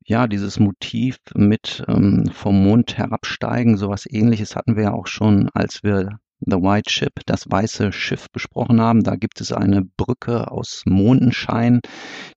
Ja, 0.06 0.26
dieses 0.26 0.58
Motiv 0.58 1.16
mit 1.34 1.82
ähm, 1.88 2.30
vom 2.32 2.62
Mond 2.62 2.98
herabsteigen, 2.98 3.78
sowas 3.78 4.06
ähnliches 4.06 4.54
hatten 4.54 4.76
wir 4.76 4.84
ja 4.84 4.92
auch 4.92 5.06
schon, 5.06 5.48
als 5.54 5.82
wir 5.82 6.18
The 6.46 6.56
White 6.56 6.90
Ship, 6.90 7.12
das 7.26 7.50
weiße 7.50 7.92
Schiff 7.92 8.26
besprochen 8.32 8.80
haben. 8.80 9.02
Da 9.02 9.16
gibt 9.16 9.40
es 9.40 9.52
eine 9.52 9.82
Brücke 9.82 10.50
aus 10.50 10.82
Mondenschein, 10.86 11.80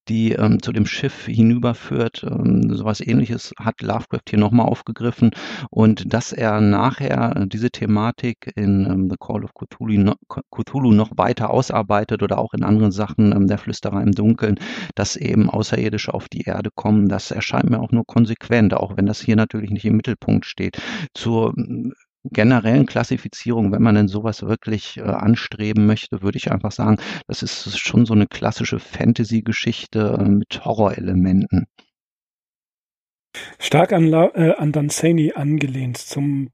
die 0.07 0.31
ähm, 0.31 0.61
zu 0.61 0.71
dem 0.71 0.85
Schiff 0.85 1.25
hinüberführt. 1.25 2.23
Ähm, 2.23 2.73
sowas 2.73 3.01
ähnliches 3.01 3.53
hat 3.59 3.81
Lovecraft 3.81 4.29
hier 4.29 4.39
nochmal 4.39 4.67
aufgegriffen. 4.67 5.31
Und 5.69 6.13
dass 6.13 6.31
er 6.31 6.61
nachher 6.61 7.45
diese 7.47 7.69
Thematik 7.69 8.51
in 8.55 8.85
ähm, 8.85 9.09
The 9.09 9.17
Call 9.19 9.43
of 9.43 9.51
Cthulhu 9.53 9.99
noch, 9.99 10.15
Cthulhu 10.51 10.91
noch 10.91 11.11
weiter 11.15 11.49
ausarbeitet 11.49 12.23
oder 12.23 12.37
auch 12.37 12.53
in 12.53 12.63
anderen 12.63 12.91
Sachen, 12.91 13.33
ähm, 13.33 13.47
der 13.47 13.57
Flüsterer 13.57 14.01
im 14.01 14.11
Dunkeln, 14.13 14.59
dass 14.95 15.15
eben 15.15 15.49
Außerirdische 15.49 16.13
auf 16.13 16.29
die 16.29 16.41
Erde 16.41 16.69
kommen, 16.73 17.09
das 17.09 17.31
erscheint 17.31 17.69
mir 17.69 17.79
auch 17.79 17.91
nur 17.91 18.05
konsequent, 18.05 18.73
auch 18.73 18.97
wenn 18.97 19.05
das 19.05 19.19
hier 19.19 19.35
natürlich 19.35 19.71
nicht 19.71 19.85
im 19.85 19.97
Mittelpunkt 19.97 20.45
steht. 20.45 20.77
Zur 21.13 21.53
generellen 22.23 22.85
Klassifizierung, 22.85 23.71
wenn 23.71 23.81
man 23.81 23.95
denn 23.95 24.07
sowas 24.07 24.43
wirklich 24.43 24.97
äh, 24.97 25.01
anstreben 25.01 25.85
möchte, 25.85 26.21
würde 26.21 26.37
ich 26.37 26.51
einfach 26.51 26.71
sagen, 26.71 26.97
das 27.27 27.43
ist 27.43 27.77
schon 27.79 28.05
so 28.05 28.13
eine 28.13 28.27
klassische 28.27 28.79
Fantasy-Geschichte 28.79 30.17
äh, 30.19 30.29
mit 30.29 30.65
Horrorelementen. 30.65 31.67
Stark 33.59 33.93
an, 33.93 34.11
äh, 34.11 34.55
an 34.57 34.71
Danzani 34.71 35.33
angelehnt, 35.33 35.97
zum 35.97 36.49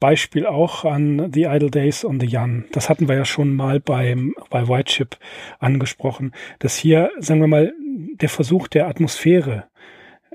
Beispiel 0.00 0.46
auch 0.46 0.84
an 0.84 1.30
The 1.32 1.44
Idle 1.44 1.70
Days 1.70 2.04
on 2.04 2.20
the 2.20 2.26
Jan. 2.26 2.64
Das 2.72 2.88
hatten 2.88 3.08
wir 3.08 3.16
ja 3.16 3.24
schon 3.26 3.54
mal 3.54 3.80
beim, 3.80 4.34
bei 4.48 4.66
White 4.66 4.90
Ship 4.90 5.16
angesprochen, 5.58 6.32
dass 6.58 6.76
hier, 6.76 7.10
sagen 7.18 7.40
wir 7.40 7.48
mal, 7.48 7.72
der 8.14 8.30
Versuch 8.30 8.66
der 8.68 8.88
Atmosphäre 8.88 9.68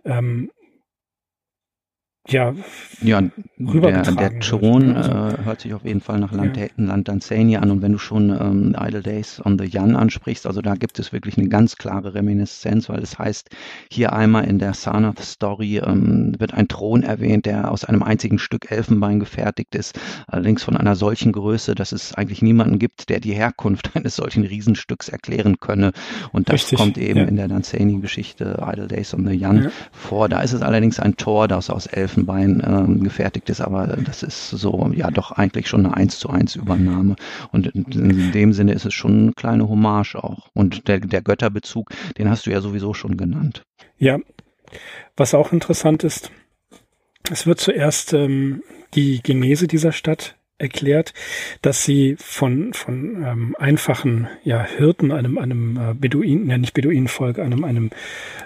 ähm, 0.04 0.52
ja, 2.28 2.56
ja 3.02 3.22
der, 3.58 4.02
der 4.02 4.40
Tron 4.40 4.96
also, 4.96 5.12
äh, 5.12 5.46
hört 5.46 5.62
sich 5.62 5.76
auf 5.76 5.86
jeden 5.86 6.02
Fall 6.02 6.20
nach 6.20 6.32
Land, 6.32 6.58
ja. 6.58 6.66
Land 6.76 7.08
Danzania 7.08 7.60
an 7.60 7.70
und 7.70 7.84
wenn 7.84 7.92
du 7.92 8.00
schon 8.00 8.30
ähm, 8.32 8.76
Idle 8.80 9.04
Days 9.04 9.40
on 9.46 9.60
the 9.60 9.66
Jan 9.66 9.96
ansprichst, 9.96 10.48
also 10.48 10.62
da 10.62 10.74
gibt 10.74 10.98
es 10.98 11.14
wirklich 11.14 11.38
eine 11.38 11.50
ganz 11.50 11.76
klare 11.76 12.16
Reminiszenz, 12.16 12.90
weil 12.90 13.04
es 13.04 13.20
heißt, 13.20 13.50
hier 13.92 14.14
einmal 14.14 14.46
in 14.46 14.58
der 14.58 14.74
Sarnath 14.74 15.20
Story 15.20 15.78
ähm, 15.86 16.34
wird 16.40 16.56
ein 16.56 16.68
Thron 16.68 17.04
erwähnt, 17.04 17.46
der 17.46 17.72
aus 17.72 17.86
einem 17.86 18.02
einzigen 18.02 18.40
Stück 18.40 18.72
Elfenbein 18.72 19.20
gefertigt 19.20 19.76
ist, 19.76 20.00
allerdings 20.26 20.64
von 20.64 20.76
einer 20.76 20.96
solchen 20.96 21.32
Größe, 21.32 21.76
dass 21.76 21.92
es 21.92 22.16
eigentlich 22.16 22.42
niemanden 22.42 22.80
gibt, 22.80 23.10
der 23.10 23.20
die 23.20 23.34
Herkunft 23.34 23.92
eines 23.96 24.16
solchen 24.16 24.46
Riesenstücks 24.46 25.10
erklären 25.10 25.60
könne 25.60 25.92
und 26.32 26.50
das 26.50 26.56
Richtig, 26.56 26.80
kommt 26.80 26.98
eben 26.98 27.20
ja. 27.20 27.26
in 27.26 27.36
der 27.36 27.50
Danzani-Geschichte 27.50 28.64
Idle 28.66 28.88
Days 28.88 29.14
on 29.14 29.28
the 29.28 29.34
Jan 29.34 29.66
ja. 29.66 29.70
vor. 29.92 30.28
Da 30.28 30.42
ist 30.42 30.54
es 30.54 30.64
allerdings 30.64 31.00
ein 31.00 31.18
Tor, 31.18 31.48
das 31.48 31.70
aus 31.70 31.86
Elfenbein 31.86 32.15
Elfenbein 32.16 32.64
ähm, 32.66 33.04
gefertigt 33.04 33.50
ist, 33.50 33.62
aber 33.62 33.88
das 33.88 34.24
ist 34.24 34.50
so, 34.50 34.92
ja, 34.94 35.12
doch 35.12 35.32
eigentlich 35.32 35.68
schon 35.68 35.86
eine 35.86 35.96
1 35.96 36.20
zu 36.20 36.30
1 36.30 36.56
Übernahme. 36.56 37.16
Und 37.52 37.68
in, 37.68 37.84
in 37.92 38.32
dem 38.32 38.54
Sinne 38.54 38.74
ist 38.74 38.86
es 38.86 38.94
schon 38.94 39.24
eine 39.24 39.34
kleine 39.34 39.68
Hommage 39.68 40.16
auch. 40.16 40.50
Und 40.54 40.88
der, 40.88 41.00
der 41.00 41.22
Götterbezug, 41.22 41.90
den 42.18 42.30
hast 42.30 42.46
du 42.46 42.52
ja 42.52 42.62
sowieso 42.62 42.94
schon 42.94 43.18
genannt. 43.18 43.64
Ja, 43.98 44.20
was 45.18 45.34
auch 45.34 45.52
interessant 45.52 46.04
ist, 46.04 46.32
es 47.32 47.46
wird 47.46 47.60
zuerst 47.60 48.14
ähm, 48.14 48.64
die 48.94 49.22
Genese 49.22 49.68
dieser 49.68 49.92
Stadt 49.92 50.36
erklärt, 50.58 51.14
dass 51.62 51.84
sie 51.84 52.16
von 52.18 52.72
von 52.72 53.24
ähm, 53.26 53.56
einfachen 53.60 54.30
ja 54.44 54.64
Hirten 54.64 55.12
einem 55.12 55.38
einem 55.38 55.78
äh, 55.78 55.94
Beduinen 55.94 56.50
ja 56.50 56.58
nicht 56.58 56.74
Beduinenvolk 56.74 57.40
einem 57.40 57.66
einem 57.66 57.90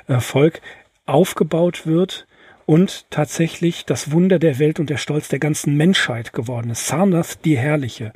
äh, 0.08 0.20
Volk 0.20 0.60
aufgebaut 1.06 1.86
wird 1.86 2.26
und 2.70 3.10
tatsächlich 3.10 3.84
das 3.86 4.12
Wunder 4.12 4.38
der 4.38 4.60
Welt 4.60 4.80
und 4.80 4.92
der 4.92 4.98
Stolz 4.98 5.28
der 5.28 5.40
ganzen 5.40 5.76
Menschheit 5.76 6.34
geworden 6.34 6.70
ist. 6.70 6.86
Sarnath 6.86 7.44
die 7.44 7.58
Herrliche. 7.58 8.14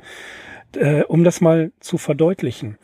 Äh, 0.76 1.02
um 1.02 1.24
das 1.24 1.40
mal 1.40 1.72
zu 1.80 1.98
verdeutlichen. 1.98 2.78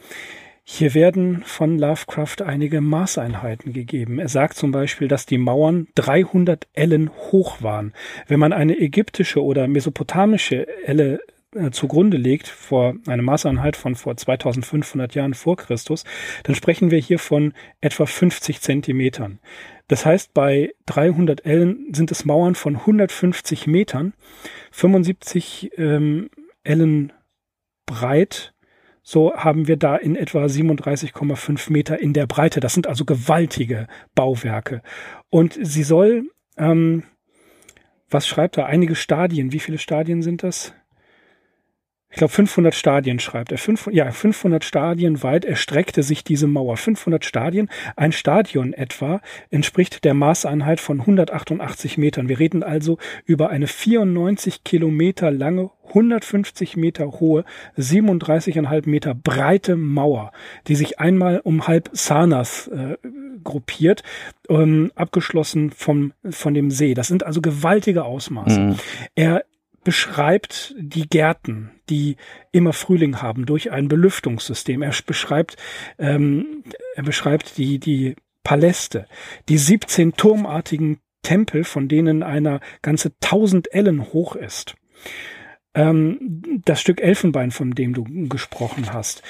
Hier 0.65 0.95
werden 0.95 1.45
von 1.45 1.79
Lovecraft 1.79 2.43
einige 2.45 2.81
Maßeinheiten 2.81 3.73
gegeben. 3.73 4.19
Er 4.19 4.29
sagt 4.29 4.57
zum 4.57 4.73
Beispiel, 4.73 5.07
dass 5.07 5.27
die 5.27 5.39
Mauern 5.39 5.87
300 5.95 6.67
Ellen 6.73 7.09
hoch 7.31 7.63
waren. 7.63 7.93
Wenn 8.27 8.41
man 8.41 8.53
eine 8.53 8.77
ägyptische 8.77 9.41
oder 9.41 9.69
mesopotamische 9.69 10.67
Elle 10.85 11.21
äh, 11.55 11.71
zugrunde 11.71 12.17
legt, 12.17 12.49
vor 12.49 12.95
einer 13.07 13.23
Maßeinheit 13.23 13.77
von 13.77 13.95
vor 13.95 14.17
2500 14.17 15.15
Jahren 15.15 15.35
vor 15.35 15.57
Christus, 15.57 16.03
dann 16.43 16.57
sprechen 16.57 16.91
wir 16.91 16.99
hier 16.99 17.21
von 17.21 17.55
etwa 17.81 18.07
50 18.07 18.61
Zentimetern. 18.61 19.39
Das 19.91 20.07
heißt, 20.07 20.35
bei 20.35 20.73
300 20.87 21.45
Ellen 21.45 21.93
sind 21.93 22.13
es 22.13 22.25
Mauern 22.25 22.55
von 22.55 22.77
150 22.77 23.67
Metern, 23.67 24.15
75 24.71 25.73
ähm, 25.79 26.31
Ellen 26.63 27.13
breit. 27.87 28.55
So 29.03 29.35
haben 29.35 29.67
wir 29.67 29.77
da 29.77 29.97
in 29.97 30.15
etwa 30.15 30.45
37,5 30.45 31.73
Meter 31.73 31.99
in 31.99 32.13
der 32.13 32.29
Breite. 32.29 32.61
Das 32.61 32.73
sind 32.73 32.87
also 32.87 33.05
gewaltige 33.05 33.89
Bauwerke. 34.15 34.83
Und 35.29 35.59
sie 35.61 35.83
soll, 35.83 36.31
ähm, 36.57 37.03
was 38.09 38.29
schreibt 38.29 38.59
er? 38.59 38.67
Einige 38.67 38.95
Stadien. 38.95 39.51
Wie 39.51 39.59
viele 39.59 39.79
Stadien 39.79 40.23
sind 40.23 40.45
das? 40.45 40.73
Ich 42.11 42.17
glaube 42.17 42.33
500 42.33 42.75
Stadien 42.75 43.21
schreibt 43.21 43.53
er. 43.53 43.59
Fünf, 43.59 43.89
ja, 43.93 44.11
500 44.11 44.65
Stadien 44.65 45.23
weit 45.23 45.45
erstreckte 45.45 46.03
sich 46.03 46.25
diese 46.25 46.49
Mauer. 46.49 46.77
500 46.77 47.25
Stadien, 47.25 47.69
ein 47.95 48.11
Stadion 48.11 48.73
etwa, 48.73 49.21
entspricht 49.51 50.05
der 50.05 50.15
Maßeinheit 50.15 50.81
von 50.81 51.01
188 51.01 51.99
Metern. 51.99 52.29
Wir 52.29 52.41
reden 52.41 52.65
also 52.65 52.99
über 53.27 53.51
eine 53.51 53.69
94 53.69 54.65
Kilometer 54.65 55.31
lange, 55.31 55.71
150 55.89 56.77
Meter 56.77 57.07
hohe, 57.21 57.45
37,5 57.79 58.89
Meter 58.89 59.15
breite 59.15 59.77
Mauer, 59.77 60.33
die 60.67 60.75
sich 60.75 60.99
einmal 60.99 61.41
um 61.41 61.69
halb 61.69 61.91
Sarnas 61.93 62.69
äh, 62.69 62.97
gruppiert, 63.45 64.03
ähm, 64.49 64.91
abgeschlossen 64.97 65.71
vom, 65.71 66.13
von 66.29 66.55
dem 66.55 66.71
See. 66.71 66.95
Das 66.95 67.09
sind 67.09 67.25
also 67.25 67.41
gewaltige 67.41 68.05
Ausmaße. 68.05 68.61
Mhm. 68.61 68.77
Er 69.15 69.45
beschreibt 69.85 70.75
die 70.79 71.09
Gärten, 71.09 71.71
die 71.89 72.17
immer 72.53 72.73
Frühling 72.73 73.23
haben, 73.23 73.47
durch 73.47 73.71
ein 73.71 73.89
Belüftungssystem. 73.89 74.83
Er 74.83 74.95
beschreibt, 75.07 75.57
ähm, 75.99 76.65
er 76.95 77.03
beschreibt 77.03 77.57
die, 77.57 77.79
die 77.79 78.17
Paläste, 78.43 79.07
die 79.49 79.59
17 79.59 80.15
turmartigen 80.15 80.99
Tempel, 81.23 81.65
von 81.65 81.89
denen 81.89 82.23
einer 82.23 82.61
ganze 82.83 83.13
1000 83.23 83.73
Ellen 83.73 84.13
hoch 84.13 84.37
ist. 84.37 84.75
Ähm, 85.75 86.63
das 86.65 86.81
Stück 86.81 87.01
Elfenbein, 87.01 87.51
von 87.51 87.73
dem 87.73 87.95
du 87.95 88.05
gesprochen 88.29 88.93
hast, 88.93 89.23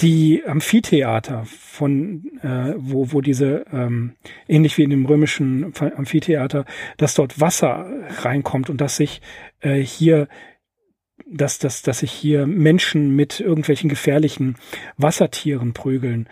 die 0.00 0.44
Amphitheater 0.46 1.44
von 1.44 2.30
äh, 2.42 2.74
wo 2.76 3.12
wo 3.12 3.20
diese 3.20 3.64
ähm, 3.72 4.14
ähnlich 4.46 4.78
wie 4.78 4.84
in 4.84 4.90
dem 4.90 5.06
römischen 5.06 5.72
Amphitheater, 5.74 6.64
dass 6.96 7.14
dort 7.14 7.40
Wasser 7.40 7.90
reinkommt 8.22 8.70
und 8.70 8.80
dass 8.80 8.96
sich 8.96 9.20
äh, 9.60 9.74
hier 9.74 10.28
dass, 11.30 11.58
dass, 11.58 11.82
dass 11.82 11.98
sich 11.98 12.12
hier 12.12 12.46
Menschen 12.46 13.14
mit 13.14 13.40
irgendwelchen 13.40 13.90
gefährlichen 13.90 14.56
Wassertieren 14.96 15.74
prügeln. 15.74 16.28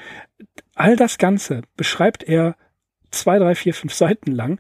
All 0.74 0.96
das 0.96 1.18
Ganze 1.18 1.62
beschreibt 1.76 2.22
er 2.22 2.56
zwei, 3.10 3.38
drei, 3.38 3.54
vier, 3.54 3.74
fünf 3.74 3.92
Seiten 3.92 4.32
lang, 4.32 4.58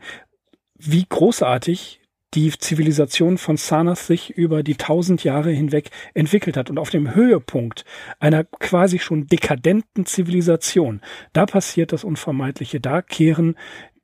wie 0.78 1.06
großartig 1.08 2.00
die 2.36 2.50
Zivilisation 2.50 3.38
von 3.38 3.56
Sarnath 3.56 3.98
sich 3.98 4.30
über 4.30 4.62
die 4.62 4.76
tausend 4.76 5.24
Jahre 5.24 5.50
hinweg 5.50 5.90
entwickelt 6.12 6.56
hat. 6.58 6.68
Und 6.68 6.78
auf 6.78 6.90
dem 6.90 7.14
Höhepunkt 7.14 7.84
einer 8.20 8.44
quasi 8.44 8.98
schon 8.98 9.26
dekadenten 9.26 10.04
Zivilisation, 10.04 11.00
da 11.32 11.46
passiert 11.46 11.92
das 11.92 12.04
Unvermeidliche. 12.04 12.78
Da 12.78 13.00
kehren 13.00 13.56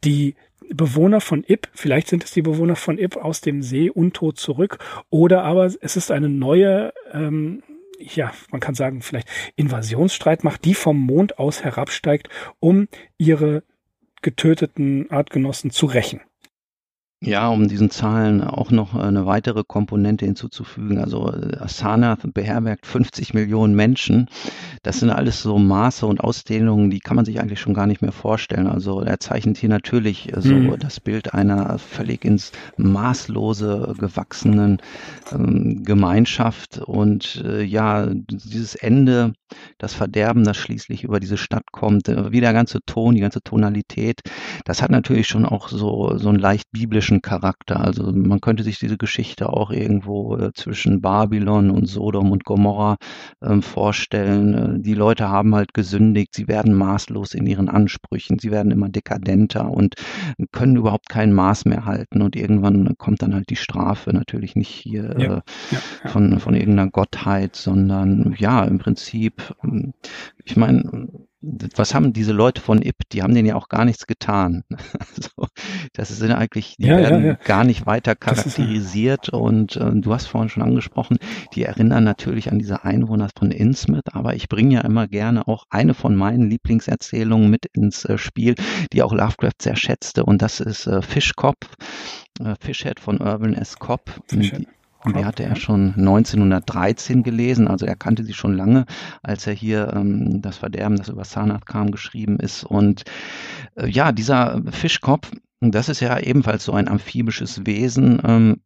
die 0.02 0.34
Bewohner 0.70 1.20
von 1.20 1.44
Ib, 1.46 1.68
vielleicht 1.74 2.08
sind 2.08 2.24
es 2.24 2.32
die 2.32 2.40
Bewohner 2.40 2.76
von 2.76 2.96
Ib 2.96 3.16
aus 3.16 3.42
dem 3.42 3.62
See 3.62 3.90
untot 3.90 4.38
zurück, 4.38 4.78
oder 5.10 5.44
aber 5.44 5.66
es 5.66 5.96
ist 5.96 6.10
eine 6.10 6.30
neue, 6.30 6.94
ähm, 7.12 7.62
ja, 7.98 8.32
man 8.50 8.60
kann 8.60 8.74
sagen, 8.74 9.02
vielleicht 9.02 9.28
Invasionsstreitmacht, 9.56 10.64
die 10.64 10.74
vom 10.74 10.98
Mond 10.98 11.38
aus 11.38 11.62
herabsteigt, 11.62 12.30
um 12.60 12.88
ihre 13.18 13.62
getöteten 14.22 15.10
Artgenossen 15.10 15.70
zu 15.70 15.84
rächen. 15.84 16.22
Ja, 17.24 17.50
um 17.50 17.68
diesen 17.68 17.88
Zahlen 17.88 18.42
auch 18.42 18.72
noch 18.72 18.96
eine 18.96 19.26
weitere 19.26 19.62
Komponente 19.62 20.24
hinzuzufügen. 20.24 20.98
Also 20.98 21.32
Asana 21.60 22.18
beherbergt 22.20 22.84
50 22.84 23.32
Millionen 23.32 23.76
Menschen. 23.76 24.28
Das 24.82 24.98
sind 24.98 25.10
alles 25.10 25.40
so 25.40 25.56
Maße 25.56 26.04
und 26.04 26.20
Ausdehnungen, 26.20 26.90
die 26.90 26.98
kann 26.98 27.14
man 27.14 27.24
sich 27.24 27.38
eigentlich 27.38 27.60
schon 27.60 27.74
gar 27.74 27.86
nicht 27.86 28.02
mehr 28.02 28.10
vorstellen. 28.10 28.66
Also 28.66 29.02
er 29.02 29.20
zeichnet 29.20 29.56
hier 29.56 29.68
natürlich 29.68 30.32
so 30.36 30.52
mhm. 30.52 30.76
das 30.80 30.98
Bild 30.98 31.32
einer 31.32 31.78
völlig 31.78 32.24
ins 32.24 32.50
Maßlose 32.76 33.94
gewachsenen 33.98 34.78
ähm, 35.30 35.84
Gemeinschaft. 35.84 36.78
Und 36.78 37.40
äh, 37.46 37.62
ja, 37.62 38.08
dieses 38.12 38.74
Ende, 38.74 39.34
das 39.78 39.94
Verderben, 39.94 40.42
das 40.42 40.56
schließlich 40.56 41.04
über 41.04 41.20
diese 41.20 41.36
Stadt 41.36 41.70
kommt, 41.70 42.08
äh, 42.08 42.32
wie 42.32 42.40
der 42.40 42.52
ganze 42.52 42.80
Ton, 42.84 43.14
die 43.14 43.20
ganze 43.20 43.42
Tonalität, 43.42 44.22
das 44.64 44.82
hat 44.82 44.90
natürlich 44.90 45.28
schon 45.28 45.46
auch 45.46 45.68
so, 45.68 46.18
so 46.18 46.28
einen 46.28 46.40
leicht 46.40 46.66
biblischen 46.72 47.11
Charakter. 47.20 47.80
Also 47.80 48.12
man 48.12 48.40
könnte 48.40 48.62
sich 48.62 48.78
diese 48.78 48.96
Geschichte 48.96 49.50
auch 49.50 49.70
irgendwo 49.70 50.36
äh, 50.36 50.52
zwischen 50.54 51.00
Babylon 51.00 51.70
und 51.70 51.86
Sodom 51.86 52.30
und 52.30 52.44
Gomorra 52.44 52.96
äh, 53.40 53.60
vorstellen. 53.60 54.54
Äh, 54.54 54.80
die 54.80 54.94
Leute 54.94 55.28
haben 55.28 55.54
halt 55.54 55.74
gesündigt, 55.74 56.34
sie 56.34 56.48
werden 56.48 56.74
maßlos 56.74 57.34
in 57.34 57.46
ihren 57.46 57.68
Ansprüchen, 57.68 58.38
sie 58.38 58.50
werden 58.50 58.72
immer 58.72 58.88
dekadenter 58.88 59.70
und 59.70 59.96
können 60.52 60.76
überhaupt 60.76 61.08
kein 61.08 61.32
Maß 61.32 61.66
mehr 61.66 61.84
halten. 61.84 62.22
Und 62.22 62.36
irgendwann 62.36 62.94
kommt 62.96 63.22
dann 63.22 63.34
halt 63.34 63.50
die 63.50 63.56
Strafe, 63.56 64.12
natürlich 64.12 64.56
nicht 64.56 64.70
hier 64.70 65.14
ja, 65.18 65.36
äh, 65.36 65.42
ja, 65.70 65.78
ja. 66.04 66.08
Von, 66.10 66.38
von 66.38 66.54
irgendeiner 66.54 66.90
Gottheit, 66.90 67.56
sondern 67.56 68.34
ja, 68.38 68.64
im 68.64 68.78
Prinzip, 68.78 69.54
ähm, 69.64 69.92
ich 70.44 70.56
meine, 70.56 71.08
was 71.42 71.94
haben 71.94 72.12
diese 72.12 72.32
Leute 72.32 72.60
von 72.60 72.80
IP? 72.82 73.08
Die 73.10 73.22
haben 73.22 73.34
denen 73.34 73.48
ja 73.48 73.56
auch 73.56 73.68
gar 73.68 73.84
nichts 73.84 74.06
getan. 74.06 74.64
Also, 75.14 75.48
das 75.92 76.08
sind 76.08 76.32
eigentlich, 76.32 76.76
die 76.78 76.86
ja, 76.86 76.96
werden 76.96 77.22
ja, 77.22 77.30
ja. 77.32 77.38
gar 77.44 77.64
nicht 77.64 77.86
weiter 77.86 78.14
charakterisiert 78.14 79.28
und 79.28 79.76
äh, 79.76 79.90
du 79.94 80.12
hast 80.12 80.26
vorhin 80.26 80.48
schon 80.48 80.62
angesprochen, 80.62 81.18
die 81.54 81.64
erinnern 81.64 82.04
natürlich 82.04 82.50
an 82.50 82.58
diese 82.58 82.84
Einwohner 82.84 83.28
von 83.36 83.50
Innsmouth, 83.50 84.14
aber 84.14 84.34
ich 84.34 84.48
bringe 84.48 84.76
ja 84.76 84.80
immer 84.82 85.08
gerne 85.08 85.48
auch 85.48 85.64
eine 85.70 85.94
von 85.94 86.16
meinen 86.16 86.48
Lieblingserzählungen 86.48 87.50
mit 87.50 87.66
ins 87.66 88.04
äh, 88.04 88.16
Spiel, 88.16 88.54
die 88.92 89.02
auch 89.02 89.12
Lovecraft 89.12 89.60
sehr 89.60 89.76
schätzte 89.76 90.24
und 90.24 90.40
das 90.40 90.60
ist 90.60 90.86
äh, 90.86 91.02
Fischkopf, 91.02 91.74
äh, 92.40 92.54
Fishhead 92.60 93.00
von 93.00 93.18
Irvin 93.18 93.54
S. 93.54 93.78
Cobb. 93.78 94.20
Die, 94.30 94.66
und 95.04 95.16
die 95.16 95.24
hatte 95.24 95.42
er 95.44 95.56
schon 95.56 95.94
1913 95.96 97.22
gelesen, 97.22 97.68
also 97.68 97.86
er 97.86 97.96
kannte 97.96 98.24
sie 98.24 98.34
schon 98.34 98.54
lange, 98.54 98.86
als 99.22 99.46
er 99.46 99.52
hier 99.52 99.92
ähm, 99.94 100.40
das 100.40 100.58
Verderben, 100.58 100.96
das 100.96 101.08
über 101.08 101.24
Sarnath 101.24 101.66
kam, 101.66 101.90
geschrieben 101.90 102.38
ist. 102.38 102.64
Und 102.64 103.04
äh, 103.76 103.88
ja, 103.88 104.12
dieser 104.12 104.62
Fischkopf, 104.70 105.30
das 105.60 105.88
ist 105.88 106.00
ja 106.00 106.18
ebenfalls 106.18 106.64
so 106.64 106.72
ein 106.72 106.88
amphibisches 106.88 107.66
Wesen, 107.66 108.20
ähm, 108.24 108.60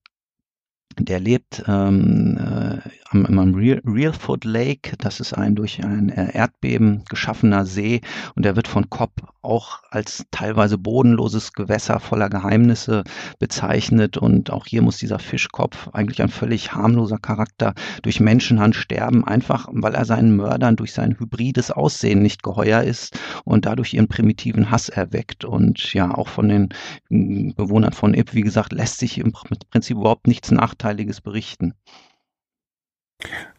der 0.98 1.20
lebt 1.20 1.62
ähm, 1.66 2.38
äh, 2.38 2.88
am, 3.10 3.26
am 3.38 3.54
Real, 3.54 3.80
Realfoot 3.84 4.44
Lake. 4.44 4.96
Das 4.98 5.20
ist 5.20 5.32
ein 5.34 5.54
durch 5.54 5.84
ein 5.84 6.08
äh, 6.08 6.32
Erdbeben 6.32 7.04
geschaffener 7.08 7.66
See 7.66 8.00
und 8.34 8.44
der 8.44 8.56
wird 8.56 8.68
von 8.68 8.88
Cobb 8.88 9.12
auch 9.42 9.82
als 9.90 10.24
teilweise 10.30 10.76
bodenloses 10.76 11.52
Gewässer 11.52 12.00
voller 12.00 12.28
Geheimnisse 12.28 13.04
bezeichnet. 13.38 14.16
Und 14.16 14.50
auch 14.50 14.66
hier 14.66 14.82
muss 14.82 14.98
dieser 14.98 15.18
Fischkopf, 15.18 15.88
eigentlich 15.92 16.20
ein 16.20 16.28
völlig 16.28 16.72
harmloser 16.72 17.18
Charakter, 17.18 17.74
durch 18.02 18.18
Menschenhand 18.20 18.74
sterben, 18.74 19.24
einfach 19.24 19.68
weil 19.70 19.94
er 19.94 20.04
seinen 20.04 20.34
Mördern 20.34 20.76
durch 20.76 20.92
sein 20.92 21.16
hybrides 21.18 21.70
Aussehen 21.70 22.22
nicht 22.22 22.42
geheuer 22.42 22.82
ist 22.82 23.18
und 23.44 23.66
dadurch 23.66 23.94
ihren 23.94 24.08
primitiven 24.08 24.70
Hass 24.70 24.88
erweckt. 24.88 25.44
Und 25.44 25.92
ja, 25.92 26.12
auch 26.12 26.28
von 26.28 26.48
den 26.48 26.68
Bewohnern 27.08 27.92
von 27.92 28.14
Ip, 28.14 28.34
wie 28.34 28.40
gesagt, 28.40 28.72
lässt 28.72 28.98
sich 28.98 29.18
im 29.18 29.32
Prinzip 29.70 29.96
überhaupt 29.96 30.26
nichts 30.26 30.50
Nachteiliges 30.86 31.20
berichten. 31.20 31.74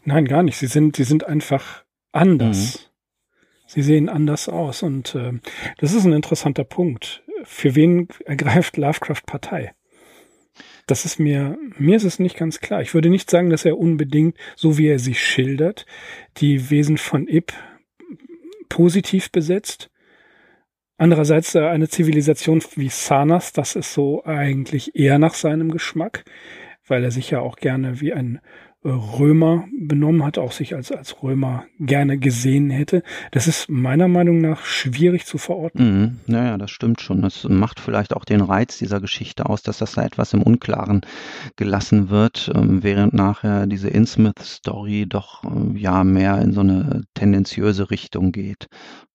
Nein, 0.04 0.26
gar 0.26 0.44
nicht. 0.44 0.58
Sie 0.58 0.68
sind, 0.68 0.96
sie 0.96 1.04
sind 1.04 1.26
einfach 1.26 1.84
anders. 2.12 2.80
Mhm. 2.80 2.88
Sie 3.70 3.82
sehen 3.82 4.08
anders 4.08 4.48
aus 4.48 4.82
und 4.82 5.13
äh, 5.13 5.34
das 5.78 5.94
ist 5.94 6.06
ein 6.06 6.13
interessanter 6.13 6.63
Punkt. 6.63 7.24
Für 7.44 7.76
wen 7.76 8.08
ergreift 8.24 8.78
Lovecraft 8.78 9.24
Partei? 9.26 9.74
Das 10.86 11.04
ist 11.04 11.20
mir, 11.20 11.58
mir 11.78 11.98
ist 11.98 12.06
es 12.06 12.18
nicht 12.18 12.38
ganz 12.38 12.62
klar. 12.62 12.82
Ich 12.82 12.94
würde 12.94 13.10
nicht 13.10 13.30
sagen, 13.30 13.50
dass 13.50 13.66
er 13.66 13.78
unbedingt, 13.78 14.38
so 14.56 14.78
wie 14.78 14.88
er 14.88 15.00
sich 15.00 15.22
schildert, 15.22 15.86
die 16.38 16.70
Wesen 16.70 16.98
von 16.98 17.28
Ib 17.28 17.52
positiv 18.70 19.32
besetzt. 19.32 19.90
Andererseits 20.98 21.54
äh, 21.56 21.60
eine 21.60 21.90
Zivilisation 21.90 22.63
wie 22.76 22.90
Sanas, 22.90 23.52
das 23.52 23.76
ist 23.76 23.94
so 23.94 24.24
eigentlich 24.24 24.96
eher 24.96 25.20
nach 25.20 25.34
seinem 25.34 25.72
Geschmack, 25.72 26.24
weil 26.88 27.04
er 27.04 27.12
sich 27.12 27.30
ja 27.30 27.39
auch 27.39 27.58
gerne 27.58 28.02
wie 28.02 28.13
ein 28.13 28.39
Römer 28.84 29.66
benommen 29.78 30.24
hat, 30.24 30.38
auch 30.38 30.52
sich 30.52 30.76
als, 30.76 30.92
als 30.92 31.22
Römer 31.24 31.66
gerne 31.80 32.18
gesehen 32.18 32.70
hätte. 32.70 33.04
Das 33.32 33.48
ist 33.48 33.70
meiner 33.70 34.08
Meinung 34.08 34.40
nach 34.40 34.63
schwierig 34.63 35.26
zu 35.26 35.38
verorten. 35.38 36.02
Mhm. 36.02 36.20
Naja, 36.28 36.58
das 36.58 36.72
stimmt 36.72 37.02
schon. 37.02 37.22
Das 37.22 37.44
macht 37.44 37.80
vielleicht 37.80 38.13
auch 38.13 38.24
den 38.24 38.42
Reiz 38.42 38.78
dieser 38.78 39.02
Geschichte 39.02 39.48
aus, 39.48 39.63
dass 39.63 39.80
das 39.80 39.94
da 39.94 40.04
etwas 40.04 40.34
im 40.34 40.44
Unklaren 40.44 41.02
gelassen 41.56 42.10
wird, 42.10 42.52
ähm, 42.54 42.84
während 42.84 43.13
nachher 43.13 43.68
diese 43.68 43.90
Innsmouth-Story 43.90 45.06
doch 45.08 45.44
äh, 45.44 45.80
ja 45.80 46.04
mehr 46.04 46.40
in 46.42 46.54
so 46.54 46.62
eine 46.62 47.04
tendenziöse 47.16 47.90
Richtung 47.90 48.32
geht. 48.32 48.68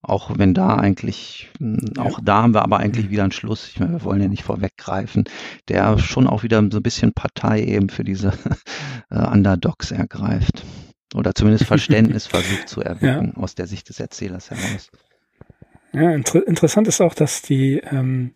Auch 0.05 0.37
wenn 0.37 0.53
da 0.53 0.75
eigentlich, 0.75 1.48
hm, 1.59 1.92
auch 1.96 2.18
da 2.20 2.42
haben 2.42 2.55
wir 2.55 2.62
aber 2.62 2.79
eigentlich 2.79 3.11
wieder 3.11 3.22
einen 3.22 3.31
Schluss, 3.31 3.68
ich 3.68 3.79
meine, 3.79 3.92
wir 3.92 4.05
wollen 4.05 4.20
ja 4.20 4.27
nicht 4.27 4.42
vorweggreifen, 4.42 5.25
der 5.68 5.96
schon 5.98 6.27
auch 6.27 6.42
wieder 6.42 6.59
so 6.72 6.79
ein 6.79 6.83
bisschen 6.83 7.12
Partei 7.12 7.62
eben 7.62 7.88
für 7.88 8.03
diese 8.03 8.33
äh, 9.11 9.14
Underdogs 9.52 9.90
ergreift. 9.90 10.64
Oder 11.14 11.34
zumindest 11.34 11.64
Verständnis 11.64 12.26
versucht 12.28 12.68
zu 12.68 12.80
erwecken 12.80 13.34
ja. 13.36 13.42
aus 13.42 13.54
der 13.54 13.66
Sicht 13.66 13.88
des 13.88 14.00
Erzählers 14.00 14.50
heraus. 14.50 14.90
Ja, 15.92 16.10
inter 16.12 16.46
interessant 16.46 16.88
ist 16.88 17.02
auch, 17.02 17.14
dass 17.14 17.42
die, 17.42 17.78
ähm, 17.84 18.32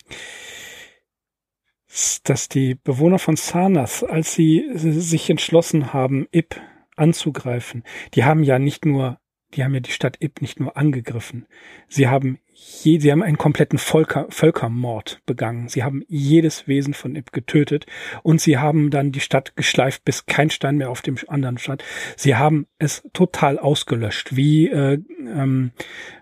dass 2.25 2.49
die 2.51 2.75
Bewohner 2.75 3.19
von 3.19 3.37
Sarnath, 3.37 4.05
als 4.05 4.35
sie 4.35 4.67
sich 4.75 5.31
entschlossen 5.31 5.95
haben, 5.95 6.27
Ib 6.33 6.61
anzugreifen. 6.97 7.83
Die 8.15 8.25
haben 8.25 8.43
ja 8.43 8.59
nicht 8.59 8.85
nur, 8.85 9.19
die 9.57 9.65
haben 9.65 9.75
ja 9.75 9.81
die 9.81 9.91
Stadt 9.91 10.19
Ib 10.21 10.41
nicht 10.43 10.61
nur 10.61 10.77
angegriffen. 10.77 11.47
Sie 11.89 12.09
haben 12.09 12.39
je, 12.57 12.99
sie 12.99 13.13
haben 13.13 13.23
einen 13.23 13.39
kompletten 13.39 13.79
Völker, 13.79 14.27
Völkermord 14.31 15.21
begangen. 15.27 15.69
Sie 15.69 15.83
haben 15.83 16.03
jedes 16.09 16.67
Wesen 16.67 16.95
von 16.95 17.15
Ib 17.15 17.33
getötet 17.33 17.87
und 18.23 18.41
sie 18.41 18.59
haben 18.59 18.91
dann 18.91 19.13
die 19.13 19.21
Stadt 19.21 19.57
geschleift, 19.57 20.05
bis 20.05 20.27
kein 20.27 20.51
Stein 20.51 20.77
mehr 20.77 20.91
auf 20.91 21.03
dem 21.03 21.17
anderen 21.29 21.59
stand. 21.59 21.85
Sie 22.17 22.37
haben 22.37 22.67
es 22.79 23.03
total 23.13 23.59
ausgelöscht, 23.59 24.37
wie 24.37 24.69
äh, 24.69 24.99
ähm, 25.21 25.73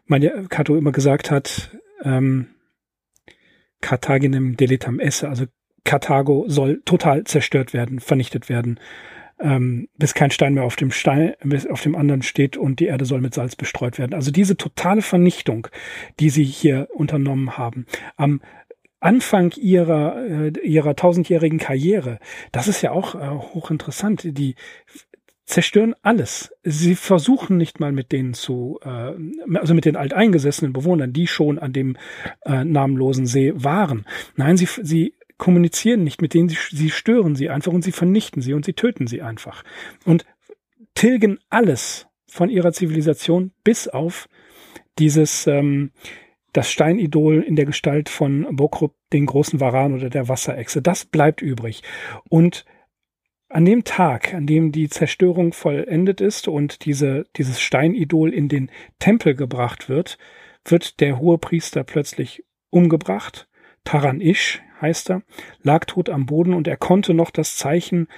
meine 0.06 0.46
Kato 0.48 0.76
immer 0.76 0.92
gesagt 0.92 1.30
hat, 1.30 1.76
ähm, 2.02 2.48
Carthaginem 3.80 4.56
deletam 4.56 4.98
esse, 4.98 5.28
also 5.28 5.44
Karthago 5.84 6.46
soll 6.48 6.80
total 6.84 7.24
zerstört 7.24 7.74
werden, 7.74 8.00
vernichtet 8.00 8.48
werden, 8.48 8.80
ähm, 9.40 9.88
bis 9.98 10.14
kein 10.14 10.30
Stein 10.30 10.54
mehr 10.54 10.64
auf 10.64 10.76
dem 10.76 10.90
Stein, 10.90 11.34
bis 11.42 11.66
auf 11.66 11.82
dem 11.82 11.96
anderen 11.96 12.22
steht 12.22 12.56
und 12.56 12.80
die 12.80 12.86
Erde 12.86 13.04
soll 13.04 13.20
mit 13.20 13.34
Salz 13.34 13.56
bestreut 13.56 13.98
werden. 13.98 14.14
Also 14.14 14.30
diese 14.30 14.56
totale 14.56 15.02
Vernichtung, 15.02 15.68
die 16.20 16.30
sie 16.30 16.44
hier 16.44 16.88
unternommen 16.94 17.58
haben, 17.58 17.86
am 18.16 18.40
Anfang 19.00 19.52
ihrer, 19.56 20.24
äh, 20.24 20.52
ihrer 20.62 20.96
tausendjährigen 20.96 21.58
Karriere, 21.58 22.18
das 22.52 22.68
ist 22.68 22.80
ja 22.80 22.92
auch 22.92 23.14
äh, 23.14 23.28
hochinteressant. 23.28 24.38
Die 24.38 24.54
zerstören 25.44 25.94
alles. 26.00 26.54
Sie 26.62 26.94
versuchen 26.94 27.58
nicht 27.58 27.80
mal 27.80 27.92
mit 27.92 28.12
denen 28.12 28.32
zu, 28.32 28.80
äh, 28.82 29.12
also 29.58 29.74
mit 29.74 29.84
den 29.84 29.96
alteingesessenen 29.96 30.72
Bewohnern, 30.72 31.12
die 31.12 31.26
schon 31.26 31.58
an 31.58 31.72
dem 31.72 31.96
äh, 32.46 32.64
namenlosen 32.64 33.26
See 33.26 33.52
waren. 33.54 34.06
Nein, 34.36 34.56
sie, 34.56 34.68
sie 34.82 35.14
kommunizieren 35.38 36.04
nicht 36.04 36.22
mit 36.22 36.34
denen, 36.34 36.48
sie, 36.48 36.58
sie 36.70 36.90
stören 36.90 37.34
sie 37.34 37.50
einfach 37.50 37.72
und 37.72 37.82
sie 37.82 37.92
vernichten 37.92 38.42
sie 38.42 38.54
und 38.54 38.64
sie 38.64 38.74
töten 38.74 39.06
sie 39.06 39.22
einfach. 39.22 39.64
Und 40.04 40.24
tilgen 40.94 41.38
alles 41.50 42.06
von 42.26 42.50
ihrer 42.50 42.72
Zivilisation 42.72 43.52
bis 43.64 43.88
auf 43.88 44.28
dieses, 44.98 45.46
ähm, 45.46 45.90
das 46.52 46.70
Steinidol 46.70 47.42
in 47.42 47.56
der 47.56 47.66
Gestalt 47.66 48.08
von 48.08 48.46
Bokrup, 48.56 48.94
den 49.12 49.26
großen 49.26 49.60
Varan 49.60 49.94
oder 49.94 50.08
der 50.08 50.28
Wasserechse. 50.28 50.82
Das 50.82 51.04
bleibt 51.04 51.42
übrig. 51.42 51.82
Und 52.28 52.64
an 53.48 53.64
dem 53.64 53.84
Tag, 53.84 54.34
an 54.34 54.46
dem 54.46 54.72
die 54.72 54.88
Zerstörung 54.88 55.52
vollendet 55.52 56.20
ist 56.20 56.48
und 56.48 56.84
diese, 56.84 57.24
dieses 57.36 57.60
Steinidol 57.60 58.32
in 58.32 58.48
den 58.48 58.70
Tempel 58.98 59.34
gebracht 59.34 59.88
wird, 59.88 60.18
wird 60.64 61.00
der 61.00 61.18
hohe 61.18 61.38
Priester 61.38 61.84
plötzlich 61.84 62.44
umgebracht. 62.70 63.48
Taran 63.84 64.20
Ish 64.20 64.62
heißt 64.84 65.10
er, 65.10 65.22
lag 65.62 65.86
tot 65.86 66.10
am 66.10 66.26
Boden 66.26 66.54
und 66.54 66.68
er 66.68 66.76
konnte 66.76 67.14
noch 67.14 67.30
das 67.30 67.56
Zeichen 67.56 68.08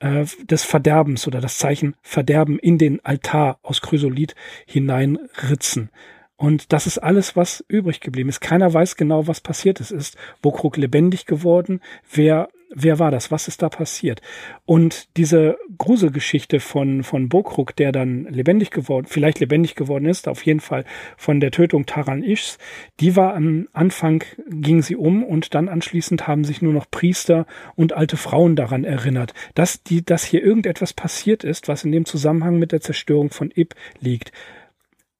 äh, 0.00 0.24
des 0.42 0.64
Verderbens 0.64 1.26
oder 1.26 1.40
das 1.40 1.58
Zeichen 1.58 1.94
Verderben 2.02 2.58
in 2.58 2.78
den 2.78 3.04
Altar 3.04 3.58
aus 3.62 3.80
Chrysolit 3.80 4.34
hineinritzen. 4.66 5.90
Und 6.36 6.72
das 6.72 6.86
ist 6.86 6.98
alles, 6.98 7.36
was 7.36 7.64
übrig 7.68 8.00
geblieben 8.00 8.28
ist. 8.28 8.40
Keiner 8.40 8.72
weiß 8.72 8.96
genau, 8.96 9.26
was 9.26 9.40
passiert 9.40 9.80
ist. 9.80 9.90
Ist 9.90 10.16
Bokruk 10.40 10.76
lebendig 10.76 11.26
geworden? 11.26 11.80
Wer 12.12 12.48
wer 12.74 12.98
war 12.98 13.10
das? 13.10 13.30
Was 13.30 13.48
ist 13.48 13.62
da 13.62 13.68
passiert? 13.68 14.20
Und 14.64 15.16
diese 15.16 15.58
Gruselgeschichte 15.76 16.60
von, 16.60 17.02
von 17.02 17.28
Bokruk, 17.28 17.74
der 17.76 17.92
dann 17.92 18.24
lebendig 18.24 18.70
geworden, 18.70 19.06
vielleicht 19.08 19.40
lebendig 19.40 19.74
geworden 19.74 20.06
ist, 20.06 20.28
auf 20.28 20.44
jeden 20.44 20.60
Fall 20.60 20.84
von 21.16 21.40
der 21.40 21.50
Tötung 21.50 21.86
Taran 21.86 22.22
Ishs, 22.22 22.58
die 23.00 23.16
war 23.16 23.34
am 23.34 23.68
Anfang, 23.72 24.24
ging 24.48 24.82
sie 24.82 24.96
um 24.96 25.24
und 25.24 25.54
dann 25.54 25.68
anschließend 25.68 26.26
haben 26.26 26.44
sich 26.44 26.62
nur 26.62 26.72
noch 26.72 26.90
Priester 26.90 27.46
und 27.74 27.92
alte 27.92 28.16
Frauen 28.16 28.56
daran 28.56 28.84
erinnert, 28.84 29.34
dass 29.54 29.82
die, 29.82 30.04
dass 30.04 30.24
hier 30.24 30.42
irgendetwas 30.42 30.92
passiert 30.92 31.44
ist, 31.44 31.68
was 31.68 31.84
in 31.84 31.92
dem 31.92 32.04
Zusammenhang 32.04 32.58
mit 32.58 32.72
der 32.72 32.80
Zerstörung 32.80 33.30
von 33.30 33.50
Ib 33.54 33.74
liegt. 34.00 34.32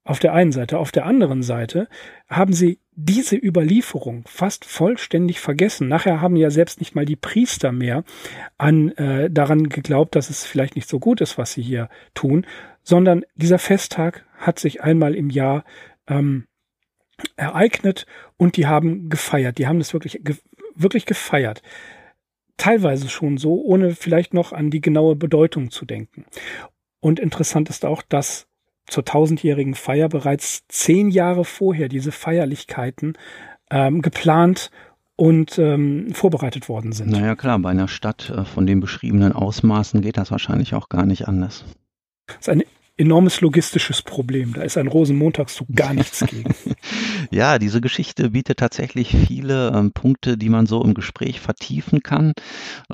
Auf 0.09 0.17
der 0.17 0.33
einen 0.33 0.51
Seite. 0.51 0.79
Auf 0.79 0.91
der 0.91 1.05
anderen 1.05 1.43
Seite 1.43 1.87
haben 2.27 2.51
sie 2.51 2.79
diese 2.95 3.35
Überlieferung 3.35 4.23
fast 4.25 4.65
vollständig 4.65 5.39
vergessen. 5.39 5.87
Nachher 5.87 6.19
haben 6.19 6.35
ja 6.35 6.49
selbst 6.49 6.79
nicht 6.79 6.95
mal 6.95 7.05
die 7.05 7.15
Priester 7.15 7.71
mehr 7.71 8.03
an 8.57 8.89
äh, 8.97 9.29
daran 9.29 9.69
geglaubt, 9.69 10.15
dass 10.15 10.31
es 10.31 10.47
vielleicht 10.47 10.75
nicht 10.75 10.89
so 10.89 10.97
gut 10.97 11.21
ist, 11.21 11.37
was 11.37 11.53
sie 11.53 11.61
hier 11.61 11.89
tun, 12.15 12.47
sondern 12.81 13.23
dieser 13.35 13.59
Festtag 13.59 14.25
hat 14.35 14.57
sich 14.57 14.81
einmal 14.81 15.13
im 15.13 15.29
Jahr 15.29 15.63
ähm, 16.07 16.47
ereignet 17.35 18.07
und 18.35 18.57
die 18.57 18.65
haben 18.65 19.09
gefeiert. 19.09 19.59
Die 19.59 19.67
haben 19.67 19.77
das 19.77 19.93
wirklich 19.93 20.21
ge 20.23 20.37
wirklich 20.73 21.05
gefeiert. 21.05 21.61
Teilweise 22.57 23.09
schon 23.09 23.37
so, 23.37 23.61
ohne 23.61 23.91
vielleicht 23.91 24.33
noch 24.33 24.53
an 24.53 24.71
die 24.71 24.81
genaue 24.81 25.15
Bedeutung 25.15 25.69
zu 25.69 25.85
denken. 25.85 26.25
Und 26.99 27.19
interessant 27.19 27.69
ist 27.69 27.85
auch, 27.85 28.01
dass 28.01 28.48
zur 28.89 29.05
tausendjährigen 29.05 29.75
Feier 29.75 30.09
bereits 30.09 30.67
zehn 30.67 31.09
Jahre 31.09 31.45
vorher 31.45 31.87
diese 31.87 32.11
Feierlichkeiten 32.11 33.17
ähm, 33.71 34.01
geplant 34.01 34.71
und 35.15 35.59
ähm, 35.59 36.13
vorbereitet 36.13 36.69
worden 36.69 36.91
sind. 36.91 37.11
Naja 37.11 37.35
klar, 37.35 37.59
bei 37.59 37.69
einer 37.69 37.87
Stadt 37.87 38.29
äh, 38.29 38.45
von 38.45 38.65
den 38.65 38.79
beschriebenen 38.79 39.33
Ausmaßen 39.33 40.01
geht 40.01 40.17
das 40.17 40.31
wahrscheinlich 40.31 40.73
auch 40.73 40.89
gar 40.89 41.05
nicht 41.05 41.27
anders. 41.27 41.65
Das 42.27 42.37
ist 42.37 42.49
eine 42.49 42.63
enormes 42.99 43.39
logistisches 43.41 44.01
Problem. 44.01 44.53
Da 44.53 44.63
ist 44.63 44.77
ein 44.77 44.87
Rosenmontagszug 44.87 45.67
gar 45.73 45.93
nichts 45.93 46.25
gegen. 46.25 46.53
ja, 47.31 47.57
diese 47.57 47.79
Geschichte 47.79 48.31
bietet 48.31 48.59
tatsächlich 48.59 49.15
viele 49.15 49.71
ähm, 49.73 49.91
Punkte, 49.93 50.37
die 50.37 50.49
man 50.49 50.65
so 50.65 50.83
im 50.83 50.93
Gespräch 50.93 51.39
vertiefen 51.39 52.01
kann, 52.01 52.33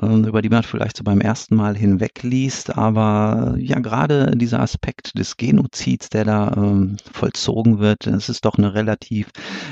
ähm, 0.00 0.24
über 0.24 0.42
die 0.42 0.48
man 0.48 0.62
vielleicht 0.62 0.96
so 0.96 1.04
beim 1.04 1.20
ersten 1.20 1.56
Mal 1.56 1.76
hinwegliest. 1.76 2.76
Aber 2.76 3.56
ja, 3.58 3.80
gerade 3.80 4.36
dieser 4.36 4.60
Aspekt 4.60 5.18
des 5.18 5.36
Genozids, 5.36 6.08
der 6.08 6.24
da 6.24 6.54
ähm, 6.56 6.96
vollzogen 7.12 7.80
wird, 7.80 8.06
es 8.06 8.28
ist 8.28 8.44
doch 8.44 8.58
eine 8.58 8.74
relativ 8.74 9.30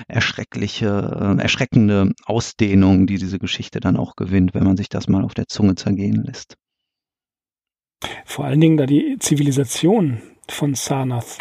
erschreckliche, 0.09 1.37
äh, 1.38 1.40
erschreckende 1.40 2.12
Ausdehnung, 2.27 3.07
die 3.07 3.18
diese 3.18 3.38
Geschichte 3.38 3.79
dann 3.79 3.97
auch 3.97 4.16
gewinnt, 4.16 4.55
wenn 4.55 4.64
man 4.64 4.77
sich 4.77 4.88
das 4.88 5.07
mal 5.09 5.25
auf 5.25 5.35
der 5.35 5.47
Zunge 5.47 5.77
zergehen 5.77 6.25
lässt. 6.25 6.57
Vor 8.25 8.45
allen 8.45 8.61
Dingen, 8.61 8.77
da 8.77 8.87
die 8.87 9.17
Zivilisation 9.19 10.21
von 10.49 10.75
Sarnath 10.75 11.38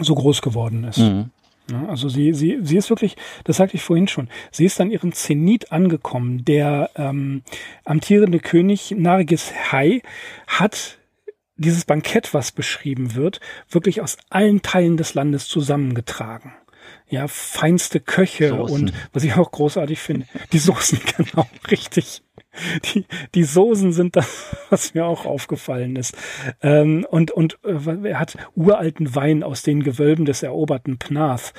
so 0.00 0.14
groß 0.14 0.42
geworden 0.42 0.84
ist. 0.84 0.98
Mhm. 0.98 1.30
Ja, 1.70 1.86
also 1.86 2.08
sie, 2.08 2.34
sie, 2.34 2.58
sie 2.62 2.76
ist 2.76 2.90
wirklich, 2.90 3.16
das 3.44 3.56
sagte 3.56 3.76
ich 3.76 3.82
vorhin 3.82 4.08
schon, 4.08 4.28
sie 4.50 4.64
ist 4.64 4.80
an 4.80 4.90
ihrem 4.90 5.12
Zenit 5.12 5.70
angekommen. 5.70 6.44
Der 6.44 6.90
ähm, 6.96 7.42
amtierende 7.84 8.40
König 8.40 8.90
Nargis 8.96 9.52
Hai 9.70 10.02
hat 10.46 10.98
dieses 11.56 11.84
Bankett, 11.84 12.34
was 12.34 12.50
beschrieben 12.50 13.14
wird, 13.14 13.40
wirklich 13.68 14.00
aus 14.00 14.16
allen 14.28 14.62
Teilen 14.62 14.96
des 14.96 15.14
Landes 15.14 15.46
zusammengetragen. 15.46 16.52
Ja, 17.08 17.28
feinste 17.28 18.00
Köche 18.00 18.48
Soßen. 18.48 18.74
und 18.74 18.92
was 19.12 19.22
ich 19.22 19.34
auch 19.34 19.50
großartig 19.50 20.00
finde, 20.00 20.26
die 20.52 20.58
Soßen, 20.58 20.98
genau, 21.16 21.46
richtig. 21.70 22.22
Die, 22.84 23.06
die 23.34 23.44
Soßen 23.44 23.92
sind 23.92 24.16
das, 24.16 24.54
was 24.70 24.94
mir 24.94 25.06
auch 25.06 25.24
aufgefallen 25.24 25.96
ist. 25.96 26.16
Ähm, 26.60 27.06
und 27.10 27.30
und 27.30 27.58
äh, 27.64 28.08
er 28.08 28.18
hat 28.18 28.36
uralten 28.54 29.14
Wein 29.14 29.42
aus 29.42 29.62
den 29.62 29.82
Gewölben 29.82 30.24
des 30.24 30.42
eroberten 30.42 30.98
Pnath. 30.98 31.54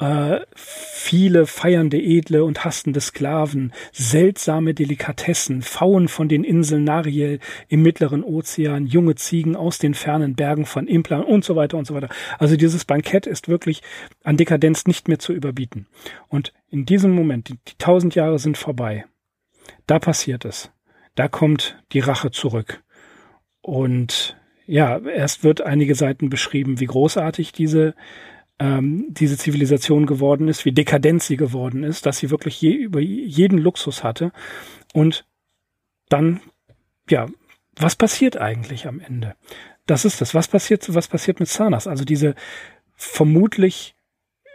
Äh, 0.00 0.40
viele 0.54 1.46
feiernde 1.46 1.98
Edle 1.98 2.44
und 2.44 2.64
hastende 2.64 3.02
Sklaven, 3.02 3.72
seltsame 3.92 4.72
Delikatessen, 4.72 5.60
Pfauen 5.60 6.08
von 6.08 6.26
den 6.26 6.42
Inseln 6.42 6.84
Nariel 6.84 7.38
im 7.68 7.82
Mittleren 7.82 8.24
Ozean, 8.24 8.86
junge 8.86 9.16
Ziegen 9.16 9.56
aus 9.56 9.78
den 9.78 9.92
fernen 9.92 10.36
Bergen 10.36 10.64
von 10.64 10.86
Implan 10.86 11.22
und 11.22 11.44
so 11.44 11.54
weiter 11.54 11.76
und 11.76 11.86
so 11.86 11.94
weiter. 11.94 12.08
Also 12.38 12.56
dieses 12.56 12.86
Bankett 12.86 13.26
ist 13.26 13.48
wirklich 13.48 13.82
an 14.24 14.38
Dekadenz 14.38 14.86
nicht 14.86 15.06
mehr 15.06 15.18
zu 15.18 15.34
überbieten. 15.34 15.86
Und 16.28 16.54
in 16.70 16.86
diesem 16.86 17.14
Moment, 17.14 17.50
die, 17.50 17.58
die 17.68 17.76
tausend 17.76 18.14
Jahre 18.14 18.38
sind 18.38 18.56
vorbei, 18.56 19.04
da 19.90 19.98
passiert 19.98 20.44
es. 20.44 20.70
Da 21.16 21.26
kommt 21.26 21.82
die 21.92 21.98
Rache 21.98 22.30
zurück. 22.30 22.84
Und 23.60 24.36
ja, 24.66 24.98
erst 25.00 25.42
wird 25.42 25.62
einige 25.62 25.96
Seiten 25.96 26.30
beschrieben, 26.30 26.78
wie 26.78 26.86
großartig 26.86 27.50
diese, 27.50 27.96
ähm, 28.60 29.06
diese 29.08 29.36
Zivilisation 29.36 30.06
geworden 30.06 30.46
ist, 30.46 30.64
wie 30.64 30.70
dekadent 30.70 31.24
sie 31.24 31.36
geworden 31.36 31.82
ist, 31.82 32.06
dass 32.06 32.18
sie 32.18 32.30
wirklich 32.30 32.60
je, 32.60 32.72
über 32.72 33.00
jeden 33.00 33.58
Luxus 33.58 34.04
hatte. 34.04 34.30
Und 34.94 35.26
dann, 36.08 36.40
ja, 37.08 37.26
was 37.74 37.96
passiert 37.96 38.36
eigentlich 38.36 38.86
am 38.86 39.00
Ende? 39.00 39.34
Das 39.86 40.04
ist 40.04 40.20
das. 40.20 40.34
Was 40.34 40.46
passiert, 40.46 40.94
was 40.94 41.08
passiert 41.08 41.40
mit 41.40 41.48
Sanas? 41.48 41.88
Also 41.88 42.04
diese 42.04 42.36
vermutlich 42.94 43.96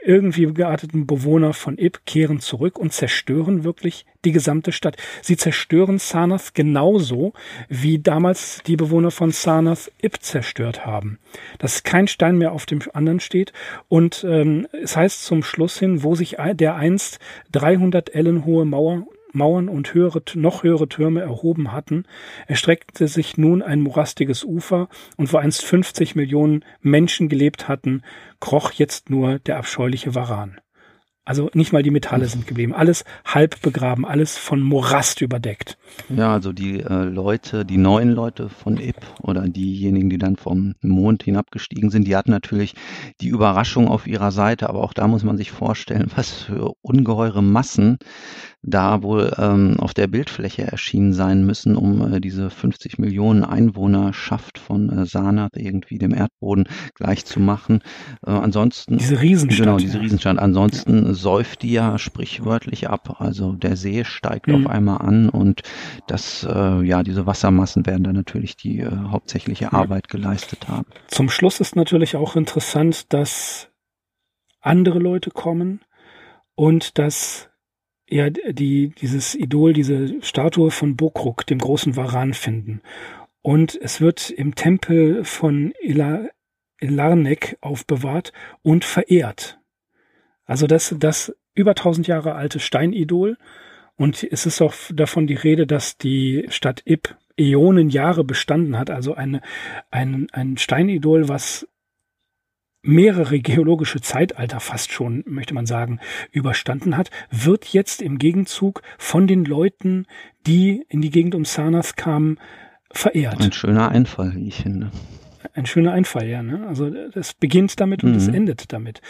irgendwie 0.06 0.46
gearteten 0.54 1.08
Bewohner 1.08 1.54
von 1.54 1.78
Ib 1.78 2.06
kehren 2.06 2.40
zurück 2.40 2.78
und 2.78 2.94
zerstören 2.94 3.64
wirklich 3.64 4.06
die 4.24 4.32
gesamte 4.32 4.72
Stadt. 4.72 4.98
Sie 5.22 5.38
zerstören 5.38 6.00
Sarnath 6.00 6.54
genauso, 6.54 7.34
wie 7.70 8.00
damals 8.00 8.62
die 8.66 8.76
Bewohner 8.76 9.12
von 9.12 9.32
Sarnath 9.32 9.92
Ib 10.02 10.18
zerstört 10.22 10.86
haben. 10.86 11.20
Dass 11.60 11.84
kein 11.84 12.08
Stein 12.08 12.38
mehr 12.38 12.52
auf 12.52 12.66
dem 12.66 12.82
anderen 12.94 13.20
steht 13.20 13.54
und 13.88 14.26
ähm, 14.28 14.68
es 14.72 14.96
heißt 14.96 15.26
zum 15.26 15.44
Schluss 15.44 15.78
hin, 15.80 16.04
wo 16.04 16.16
sich 16.16 16.38
der 16.54 16.76
einst 16.76 17.20
300 17.52 18.14
Ellen 18.14 18.46
hohe 18.46 18.66
Mauer 18.66 19.08
Mauern 19.36 19.70
und 19.70 19.94
höhere, 19.94 20.22
noch 20.36 20.64
höhere 20.64 20.88
Türme 20.88 21.22
erhoben 21.22 21.72
hatten, 21.72 22.06
erstreckte 22.48 23.08
sich 23.08 23.38
nun 23.38 23.62
ein 23.62 23.82
morastiges 23.82 24.44
Ufer 24.44 24.90
und 25.18 25.32
wo 25.32 25.38
einst 25.38 25.64
50 25.64 26.16
Millionen 26.16 26.64
Menschen 26.82 27.30
gelebt 27.30 27.68
hatten, 27.68 28.02
kroch 28.40 28.72
jetzt 28.72 29.10
nur 29.10 29.40
der 29.40 29.58
abscheuliche 29.58 30.16
Varan. 30.16 30.60
Also 31.28 31.50
nicht 31.56 31.74
mal 31.74 31.82
die 31.82 31.90
Metalle 31.90 32.28
sind 32.28 32.46
geblieben. 32.46 32.76
Alles 32.76 33.04
halb 33.26 33.60
begraben, 33.64 34.06
alles 34.06 34.38
von 34.38 34.62
Morast 34.62 35.22
überdeckt. 35.22 35.76
Ja, 36.16 36.32
also 36.32 36.54
die 36.54 36.82
äh, 36.82 37.04
Leute, 37.04 37.66
die 37.66 37.78
neuen 37.78 38.12
Leute 38.12 38.48
von 38.48 38.78
Ip 38.78 38.98
oder 39.24 39.42
diejenigen, 39.50 40.12
die 40.12 40.20
dann 40.20 40.36
vom 40.36 40.76
Mond 40.82 41.24
hinabgestiegen 41.24 41.90
sind, 41.90 42.08
die 42.08 42.16
hatten 42.16 42.30
natürlich 42.30 42.76
die 43.22 43.30
Überraschung 43.30 43.88
auf 43.88 44.06
ihrer 44.06 44.32
Seite, 44.32 44.70
aber 44.70 44.84
auch 44.84 44.94
da 44.94 45.08
muss 45.08 45.24
man 45.24 45.36
sich 45.36 45.50
vorstellen, 45.50 46.12
was 46.16 46.32
für 46.32 46.74
ungeheure 46.84 47.42
Massen 47.42 47.98
da 48.66 49.04
wohl 49.04 49.32
ähm, 49.38 49.80
auf 49.80 49.94
der 49.94 50.08
Bildfläche 50.08 50.64
erschienen 50.64 51.14
sein 51.14 51.46
müssen, 51.46 51.76
um 51.76 52.14
äh, 52.14 52.20
diese 52.20 52.50
50 52.50 52.98
Millionen 52.98 53.44
Einwohnerschaft 53.44 54.58
von 54.58 54.90
äh, 54.90 55.06
Sanath 55.06 55.56
irgendwie 55.56 55.98
dem 55.98 56.14
Erdboden 56.14 56.68
gleich 56.96 57.26
zu 57.26 57.40
machen. 57.40 57.82
Äh, 58.26 58.32
ansonsten 58.32 58.98
diese 58.98 59.22
Riesenstadt. 59.22 59.66
Genau, 59.66 59.78
diese 59.78 60.02
Riesenstadt. 60.02 60.40
Ansonsten 60.40 61.06
ja. 61.06 61.14
säuft 61.14 61.62
die 61.62 61.74
ja 61.74 61.98
sprichwörtlich 62.00 62.90
ab. 62.90 63.18
Also 63.20 63.54
der 63.54 63.78
See 63.78 64.04
steigt 64.04 64.48
mhm. 64.48 64.66
auf 64.66 64.72
einmal 64.72 65.02
an 65.02 65.30
und 65.30 65.62
das, 66.08 66.46
äh, 66.50 66.82
ja, 66.84 67.04
diese 67.04 67.28
Wassermassen 67.28 67.86
werden 67.86 68.04
dann 68.04 68.16
natürlich 68.16 68.56
die 68.56 68.80
äh, 68.80 68.90
hauptsächliche 69.10 69.74
Arbeit 69.74 70.10
geleistet 70.10 70.68
haben. 70.68 70.88
Zum 71.08 71.30
Schluss 71.30 71.60
ist 71.60 71.76
natürlich 71.76 72.16
auch 72.16 72.36
interessant, 72.36 73.14
dass 73.14 73.70
andere 74.60 74.98
Leute 74.98 75.30
kommen 75.30 75.82
und 76.56 76.98
dass 76.98 77.50
ja 78.10 78.30
die, 78.30 78.90
dieses 78.90 79.36
Idol, 79.36 79.74
diese 79.74 80.22
Statue 80.22 80.72
von 80.72 80.96
Bokruk, 80.96 81.46
dem 81.46 81.60
großen 81.60 81.96
Varan, 81.96 82.34
finden. 82.34 82.82
Und 83.42 83.80
es 83.82 84.02
wird 84.02 84.30
im 84.30 84.56
Tempel 84.56 85.24
von 85.24 85.74
Ila, 85.82 86.28
Ilarnek 86.80 87.58
aufbewahrt 87.62 88.34
und 88.62 88.86
verehrt. 88.86 89.60
Also 90.46 90.68
das, 90.68 90.96
das 91.00 91.36
über 91.54 91.76
tausend 91.76 92.08
Jahre 92.08 92.36
alte 92.36 92.60
Steinidol. 92.60 93.38
Und 93.98 94.24
es 94.24 94.46
ist 94.46 94.62
auch 94.62 94.74
davon 94.94 95.26
die 95.26 95.36
Rede, 95.36 95.66
dass 95.66 95.98
die 95.98 96.46
Stadt 96.50 96.82
Ib 96.86 97.16
Äonen 97.38 97.90
Jahre 97.90 98.24
bestanden 98.24 98.78
hat. 98.78 98.90
Also 98.90 99.14
eine, 99.14 99.42
ein, 99.92 100.28
ein 100.32 100.58
Steinidol, 100.58 101.28
was 101.28 101.68
mehrere 102.86 103.40
geologische 103.40 104.02
Zeitalter 104.02 104.60
fast 104.60 104.92
schon, 104.92 105.24
möchte 105.28 105.54
man 105.54 105.66
sagen, 105.66 106.00
überstanden 106.32 106.98
hat, 106.98 107.10
wird 107.32 107.66
jetzt 107.66 108.02
im 108.02 108.18
Gegenzug 108.18 108.82
von 108.98 109.28
den 109.28 109.46
Leuten, 109.46 110.06
die 110.48 110.86
in 110.90 111.02
die 111.02 111.10
Gegend 111.10 111.36
um 111.36 111.46
Sarnath 111.46 111.98
kamen, 111.98 112.38
verehrt. 112.92 113.42
Ein 113.42 113.52
schöner 113.52 113.90
Einfall, 113.90 114.34
wie 114.36 114.48
ich 114.48 114.56
finde. 114.56 114.92
Ein 115.54 115.66
schöner 115.66 115.94
Einfall, 115.94 116.28
ja. 116.28 116.44
Ne? 116.44 116.66
Also 116.68 116.90
das 116.90 117.34
beginnt 117.34 117.80
damit 117.80 118.04
und 118.04 118.16
es 118.16 118.28
mhm. 118.28 118.36
endet 118.36 118.74
damit. 118.74 119.02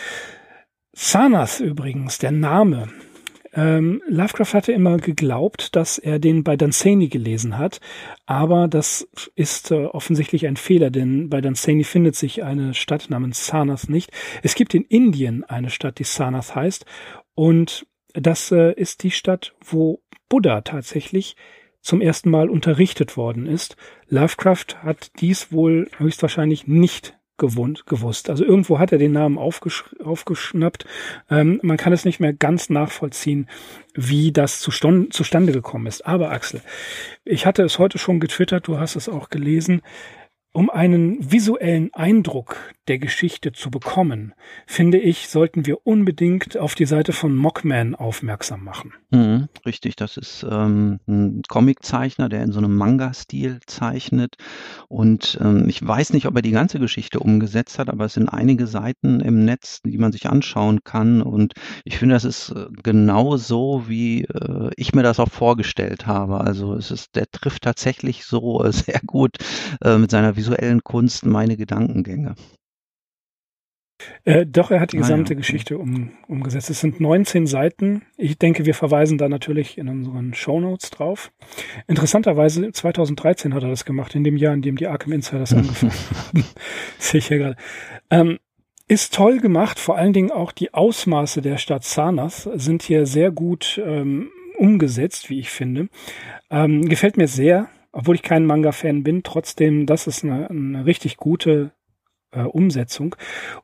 Sarnath 0.93 1.59
übrigens, 1.59 2.17
der 2.17 2.31
Name, 2.31 2.87
ähm, 3.55 4.01
Lovecraft 4.07 4.53
hatte 4.53 4.73
immer 4.73 4.97
geglaubt, 4.97 5.75
dass 5.75 5.97
er 5.97 6.19
den 6.19 6.43
bei 6.43 6.57
Dunsany 6.57 7.07
gelesen 7.07 7.57
hat, 7.57 7.79
aber 8.25 8.67
das 8.67 9.07
ist 9.35 9.71
äh, 9.71 9.85
offensichtlich 9.85 10.45
ein 10.45 10.57
Fehler, 10.57 10.91
denn 10.91 11.29
bei 11.29 11.39
Dunsany 11.39 11.85
findet 11.85 12.15
sich 12.15 12.43
eine 12.43 12.73
Stadt 12.73 13.09
namens 13.09 13.47
Sarnath 13.47 13.87
nicht. 13.87 14.11
Es 14.43 14.55
gibt 14.55 14.73
in 14.73 14.83
Indien 14.83 15.45
eine 15.45 15.69
Stadt, 15.69 15.99
die 15.99 16.03
Sarnath 16.03 16.53
heißt 16.53 16.85
und 17.33 17.87
das 18.13 18.51
äh, 18.51 18.73
ist 18.73 19.03
die 19.03 19.11
Stadt, 19.11 19.55
wo 19.63 20.01
Buddha 20.27 20.61
tatsächlich 20.61 21.37
zum 21.81 22.01
ersten 22.01 22.29
Mal 22.29 22.49
unterrichtet 22.49 23.15
worden 23.15 23.45
ist. 23.45 23.77
Lovecraft 24.09 24.83
hat 24.83 25.11
dies 25.21 25.51
wohl 25.51 25.89
höchstwahrscheinlich 25.97 26.67
nicht 26.67 27.17
gewohnt, 27.37 27.85
gewusst. 27.85 28.29
Also 28.29 28.45
irgendwo 28.45 28.79
hat 28.79 28.91
er 28.91 28.97
den 28.97 29.11
Namen 29.11 29.37
aufgesch 29.37 29.85
aufgeschnappt. 30.03 30.85
Ähm, 31.29 31.59
man 31.63 31.77
kann 31.77 31.93
es 31.93 32.05
nicht 32.05 32.19
mehr 32.19 32.33
ganz 32.33 32.69
nachvollziehen, 32.69 33.47
wie 33.93 34.31
das 34.31 34.59
zustande 34.59 35.51
gekommen 35.51 35.87
ist. 35.87 36.05
Aber 36.05 36.31
Axel, 36.31 36.61
ich 37.23 37.45
hatte 37.45 37.63
es 37.63 37.79
heute 37.79 37.97
schon 37.97 38.19
getwittert, 38.19 38.67
du 38.67 38.79
hast 38.79 38.95
es 38.95 39.09
auch 39.09 39.29
gelesen. 39.29 39.81
Um 40.55 40.69
einen 40.69 41.17
visuellen 41.33 41.93
Eindruck 41.93 42.55
der 42.87 42.97
Geschichte 42.97 43.51
zu 43.51 43.69
bekommen, 43.69 44.33
finde 44.65 44.99
ich, 44.99 45.27
sollten 45.27 45.65
wir 45.65 45.85
unbedingt 45.85 46.57
auf 46.57 46.75
die 46.75 46.85
Seite 46.85 47.11
von 47.11 47.35
Mockman 47.35 47.93
aufmerksam 47.93 48.63
machen. 48.63 48.93
Mhm, 49.09 49.49
richtig, 49.65 49.97
das 49.97 50.15
ist 50.15 50.45
ähm, 50.49 51.01
ein 51.09 51.41
Comiczeichner, 51.49 52.29
der 52.29 52.41
in 52.43 52.53
so 52.53 52.59
einem 52.59 52.77
Manga-Stil 52.77 53.59
zeichnet. 53.65 54.35
Und 54.87 55.37
ähm, 55.41 55.67
ich 55.67 55.85
weiß 55.85 56.13
nicht, 56.13 56.25
ob 56.25 56.37
er 56.37 56.41
die 56.41 56.51
ganze 56.51 56.79
Geschichte 56.79 57.19
umgesetzt 57.19 57.77
hat, 57.77 57.89
aber 57.89 58.05
es 58.05 58.13
sind 58.13 58.29
einige 58.29 58.65
Seiten 58.65 59.19
im 59.19 59.43
Netz, 59.43 59.81
die 59.81 59.97
man 59.97 60.13
sich 60.13 60.29
anschauen 60.29 60.85
kann. 60.85 61.21
Und 61.21 61.53
ich 61.83 61.97
finde, 61.97 62.15
das 62.15 62.23
ist 62.23 62.51
äh, 62.51 62.67
genau 62.81 63.35
so, 63.35 63.89
wie 63.89 64.23
äh, 64.23 64.69
ich 64.77 64.95
mir 64.95 65.03
das 65.03 65.19
auch 65.19 65.31
vorgestellt 65.31 66.07
habe. 66.07 66.39
Also 66.39 66.75
es 66.75 66.91
ist, 66.91 67.17
der 67.17 67.29
trifft 67.29 67.63
tatsächlich 67.63 68.23
so 68.23 68.63
äh, 68.63 68.71
sehr 68.71 69.01
gut 69.05 69.35
äh, 69.83 69.97
mit 69.97 70.11
seiner 70.11 70.37
visuellen 70.45 70.83
Kunst 70.83 71.25
meine 71.25 71.57
Gedankengänge. 71.57 72.35
Äh, 74.23 74.45
doch, 74.45 74.71
er 74.71 74.81
hat 74.81 74.91
die 74.91 74.97
gesamte 74.97 75.31
ah, 75.31 75.35
ja. 75.35 75.37
Geschichte 75.37 75.77
um, 75.77 76.11
umgesetzt. 76.27 76.69
Es 76.69 76.81
sind 76.81 76.99
19 76.99 77.47
Seiten. 77.47 78.03
Ich 78.17 78.37
denke, 78.37 78.65
wir 78.65 78.73
verweisen 78.73 79.17
da 79.17 79.29
natürlich 79.29 79.77
in 79.77 79.87
unseren 79.87 80.33
Show 80.33 80.59
Notes 80.59 80.89
drauf. 80.89 81.31
Interessanterweise, 81.87 82.71
2013 82.71 83.53
hat 83.53 83.63
er 83.63 83.69
das 83.69 83.85
gemacht, 83.85 84.13
in 84.13 84.23
dem 84.23 84.37
Jahr, 84.37 84.53
in 84.53 84.61
dem 84.61 84.75
die 84.75 84.87
Arkham 84.87 85.13
Insiders 85.13 85.53
angefangen 85.55 85.93
haben. 85.93 86.45
Sehe 86.99 87.19
ich 87.19 87.27
hier 87.27 87.37
gerade. 87.37 87.55
Ähm, 88.09 88.39
ist 88.87 89.15
toll 89.15 89.39
gemacht, 89.39 89.79
vor 89.79 89.97
allen 89.97 90.13
Dingen 90.13 90.31
auch 90.31 90.51
die 90.51 90.73
Ausmaße 90.73 91.41
der 91.41 91.57
Stadt 91.57 91.83
Sarnath 91.83 92.47
sind 92.53 92.83
hier 92.83 93.07
sehr 93.07 93.31
gut 93.31 93.81
ähm, 93.83 94.29
umgesetzt, 94.57 95.29
wie 95.29 95.39
ich 95.39 95.49
finde. 95.49 95.89
Ähm, 96.51 96.87
gefällt 96.87 97.17
mir 97.17 97.27
sehr 97.27 97.69
obwohl 97.95 98.15
ich 98.15 98.23
kein 98.23 98.45
Manga-Fan 98.45 99.03
bin, 99.03 99.23
trotzdem, 99.23 99.85
das 99.85 100.05
ist 100.05 100.23
eine, 100.25 100.49
eine 100.49 100.85
richtig 100.85 101.15
gute 101.15 101.71
äh, 102.31 102.41
Umsetzung. 102.41 103.15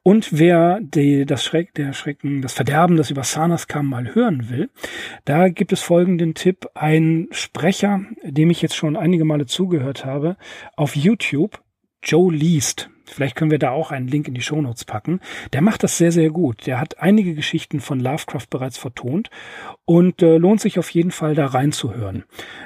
Und 0.04 0.40
wer 0.40 0.80
die, 0.82 1.26
das 1.26 1.44
Schreck, 1.44 1.74
der 1.74 1.92
Schrecken, 1.92 2.42
das 2.42 2.54
Verderben, 2.54 2.96
das 2.96 3.12
über 3.12 3.24
Sanas 3.24 3.68
kam, 3.68 3.88
mal 3.88 4.16
hören 4.16 4.50
will, 4.50 4.70
da 5.26 5.50
gibt 5.50 5.74
es 5.74 5.82
folgenden 5.82 6.34
Tipp. 6.34 6.70
Ein 6.76 7.28
Sprecher, 7.32 8.06
dem 8.24 8.50
ich 8.50 8.62
jetzt 8.62 8.78
schon 8.78 8.96
einige 8.96 9.26
Male 9.26 9.48
zugehört 9.48 10.06
habe, 10.06 10.38
auf 10.78 10.96
YouTube, 10.96 11.62
Joe 12.02 12.34
Least. 12.34 12.90
Vielleicht 13.06 13.36
können 13.36 13.52
wir 13.52 13.60
da 13.60 13.72
auch 13.72 13.92
einen 13.92 14.08
Link 14.08 14.30
in 14.30 14.34
die 14.34 14.42
Shownotes 14.42 14.86
packen. 14.86 15.20
Der 15.52 15.62
macht 15.62 15.84
das 15.84 15.98
sehr, 15.98 16.14
sehr 16.14 16.30
gut. 16.30 16.66
Der 16.66 16.80
hat 16.80 17.00
einige 17.00 17.36
Geschichten 17.36 17.82
von 17.82 18.00
Lovecraft 18.00 18.48
bereits 18.50 18.78
vertont 18.78 19.30
und 19.86 20.22
äh, 20.22 20.38
lohnt 20.38 20.62
sich 20.62 20.78
auf 20.80 20.90
jeden 20.92 21.12
Fall 21.12 21.36
da 21.36 21.48
reinzuhören. 21.48 22.24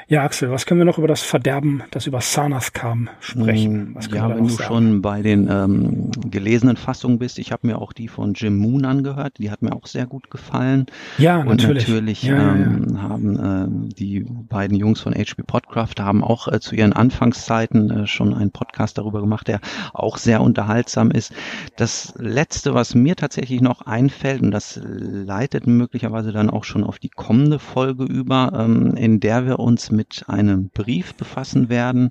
Ja, 0.07 0.23
Axel, 0.23 0.51
was 0.51 0.65
können 0.65 0.81
wir 0.81 0.85
noch 0.85 0.97
über 0.97 1.07
das 1.07 1.23
Verderben, 1.23 1.81
das 1.89 2.05
über 2.05 2.21
Sarnath 2.21 2.73
kam, 2.73 3.09
sprechen? 3.19 3.91
Mm, 3.91 3.95
was 3.95 4.07
ja, 4.11 4.29
wenn 4.29 4.43
du 4.43 4.49
sagen? 4.49 4.67
schon 4.67 5.01
bei 5.01 5.21
den 5.21 5.49
ähm, 5.49 6.11
gelesenen 6.29 6.77
Fassungen 6.77 7.17
bist, 7.17 7.39
ich 7.39 7.51
habe 7.51 7.65
mir 7.65 7.79
auch 7.81 7.93
die 7.93 8.09
von 8.09 8.33
Jim 8.33 8.57
Moon 8.57 8.85
angehört, 8.85 9.39
die 9.39 9.49
hat 9.49 9.61
mir 9.61 9.73
auch 9.73 9.87
sehr 9.87 10.05
gut 10.05 10.29
gefallen. 10.29 10.85
Ja, 11.17 11.43
natürlich. 11.43 11.87
Und 11.87 11.93
natürlich 11.95 12.23
ja, 12.23 12.55
ähm, 12.55 12.87
ja. 12.93 13.01
haben 13.01 13.39
ähm, 13.41 13.89
die 13.89 14.19
beiden 14.19 14.77
Jungs 14.77 15.01
von 15.01 15.13
HP 15.13 15.41
Podcraft 15.41 15.95
haben 15.99 16.23
auch 16.23 16.47
äh, 16.47 16.59
zu 16.59 16.75
ihren 16.75 16.93
Anfangszeiten 16.93 17.89
äh, 17.89 18.07
schon 18.07 18.33
einen 18.33 18.51
Podcast 18.51 18.97
darüber 18.99 19.21
gemacht, 19.21 19.47
der 19.47 19.61
auch 19.93 20.17
sehr 20.17 20.41
unterhaltsam 20.41 21.09
ist. 21.09 21.33
Das 21.77 22.13
letzte, 22.17 22.75
was 22.75 22.93
mir 22.93 23.15
tatsächlich 23.15 23.61
noch 23.61 23.81
einfällt, 23.81 24.43
und 24.43 24.51
das 24.51 24.79
leitet 24.83 25.65
möglicherweise 25.65 26.31
dann 26.31 26.51
auch 26.51 26.63
schon 26.63 26.83
auf 26.83 26.99
die 26.99 27.04
kommende 27.09 27.59
Folge 27.59 28.03
über, 28.03 28.51
ähm, 28.57 28.95
in 28.95 29.19
der 29.19 29.45
wir 29.45 29.59
uns 29.59 29.91
mit 29.91 30.25
einem 30.27 30.69
Brief 30.69 31.15
befassen 31.15 31.69
werden, 31.69 32.09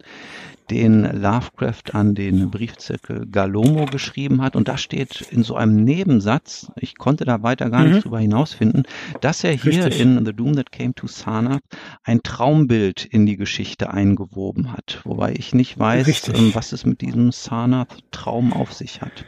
den 0.70 1.02
Lovecraft 1.02 1.92
an 1.92 2.14
den 2.14 2.50
Briefzirkel 2.50 3.26
Galomo 3.30 3.84
geschrieben 3.84 4.40
hat. 4.40 4.56
Und 4.56 4.68
da 4.68 4.78
steht 4.78 5.20
in 5.30 5.42
so 5.42 5.56
einem 5.56 5.84
Nebensatz, 5.84 6.70
ich 6.76 6.96
konnte 6.96 7.24
da 7.24 7.42
weiter 7.42 7.70
gar 7.70 7.84
mhm. 7.84 7.92
nicht 7.92 8.04
drüber 8.04 8.20
hinausfinden, 8.20 8.84
dass 9.20 9.44
er 9.44 9.52
hier 9.52 9.86
Richtig. 9.86 10.00
in 10.00 10.24
The 10.24 10.32
Doom 10.32 10.56
That 10.56 10.72
Came 10.72 10.94
to 10.94 11.06
Sarnath 11.06 11.62
ein 12.02 12.22
Traumbild 12.22 13.04
in 13.04 13.26
die 13.26 13.36
Geschichte 13.36 13.92
eingewoben 13.92 14.72
hat. 14.72 15.00
Wobei 15.04 15.34
ich 15.34 15.54
nicht 15.54 15.78
weiß, 15.78 16.28
ähm, 16.28 16.54
was 16.54 16.72
es 16.72 16.86
mit 16.86 17.00
diesem 17.02 17.30
Sarnath-Traum 17.30 18.52
auf 18.52 18.72
sich 18.72 19.02
hat. 19.02 19.24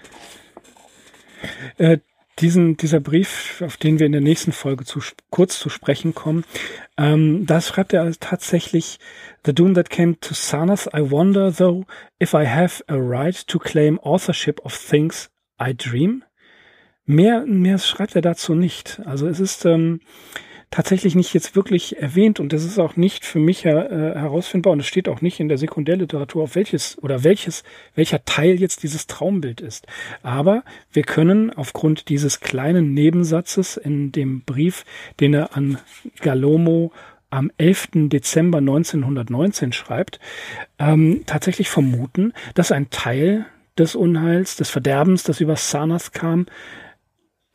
Äh, 1.77 1.99
diesen, 2.39 2.77
dieser 2.77 3.01
Brief, 3.01 3.63
auf 3.65 3.77
den 3.77 3.99
wir 3.99 4.07
in 4.07 4.13
der 4.13 4.21
nächsten 4.21 4.53
Folge 4.53 4.85
zu, 4.85 5.01
kurz 5.31 5.59
zu 5.59 5.69
sprechen 5.69 6.15
kommen, 6.15 6.45
ähm, 6.99 7.47
da 7.47 7.61
schreibt 7.61 7.93
er 7.93 8.11
tatsächlich, 8.13 8.99
The 9.45 9.55
Doom 9.55 9.75
that 9.75 9.91
came 9.91 10.19
to 10.21 10.35
Sarnath, 10.35 10.89
I 10.95 11.11
wonder 11.11 11.55
though 11.55 11.87
if 12.21 12.35
I 12.35 12.47
have 12.47 12.85
a 12.89 12.97
right 12.97 13.47
to 13.47 13.59
claim 13.59 13.99
authorship 14.01 14.61
of 14.65 14.77
things 14.77 15.31
I 15.61 15.75
dream. 15.75 16.25
Mehr, 17.07 17.47
mehr 17.47 17.79
schreibt 17.79 18.17
er 18.17 18.23
dazu 18.23 18.55
nicht. 18.55 19.01
Also 19.05 19.29
es 19.29 19.41
ist 19.41 19.65
ähm, 19.65 20.01
tatsächlich 20.77 21.15
nicht 21.15 21.33
jetzt 21.33 21.57
wirklich 21.57 21.97
erwähnt 22.03 22.39
und 22.39 22.53
das 22.53 22.63
ist 22.63 22.79
auch 22.79 22.97
nicht 22.97 23.25
für 23.25 23.39
mich 23.39 23.65
äh, 23.65 23.71
herausfindbar 23.71 24.75
und 24.75 24.81
es 24.81 24.87
steht 24.87 25.09
auch 25.09 25.23
nicht 25.23 25.41
in 25.41 25.49
der 25.49 25.57
Sekundärliteratur, 25.57 26.43
auf 26.43 26.55
welches 26.55 27.03
oder 27.03 27.25
welches, 27.25 27.65
welcher 27.95 28.27
Teil 28.27 28.61
jetzt 28.61 28.83
dieses 28.83 29.07
Traumbild 29.07 29.63
ist. 29.63 29.87
Aber 30.23 30.65
wir 30.93 31.03
können 31.05 31.51
aufgrund 31.51 32.11
dieses 32.11 32.41
kleinen 32.41 32.93
Nebensatzes 32.93 33.79
in 33.79 34.13
dem 34.13 34.43
Brief, 34.43 34.85
den 35.19 35.33
er 35.33 35.57
an 35.57 35.79
Galomo 36.21 36.93
am 37.31 37.51
11. 37.57 38.11
Dezember 38.11 38.59
1919 38.59 39.73
schreibt, 39.73 40.21
ähm, 40.79 41.23
tatsächlich 41.25 41.71
vermuten, 41.71 42.35
dass 42.53 42.71
ein 42.71 42.91
Teil 42.91 43.47
des 43.79 43.95
Unheils, 43.95 44.57
des 44.57 44.69
Verderbens, 44.69 45.23
das 45.23 45.41
über 45.41 45.57
Sarnath 45.57 46.13
kam, 46.13 46.45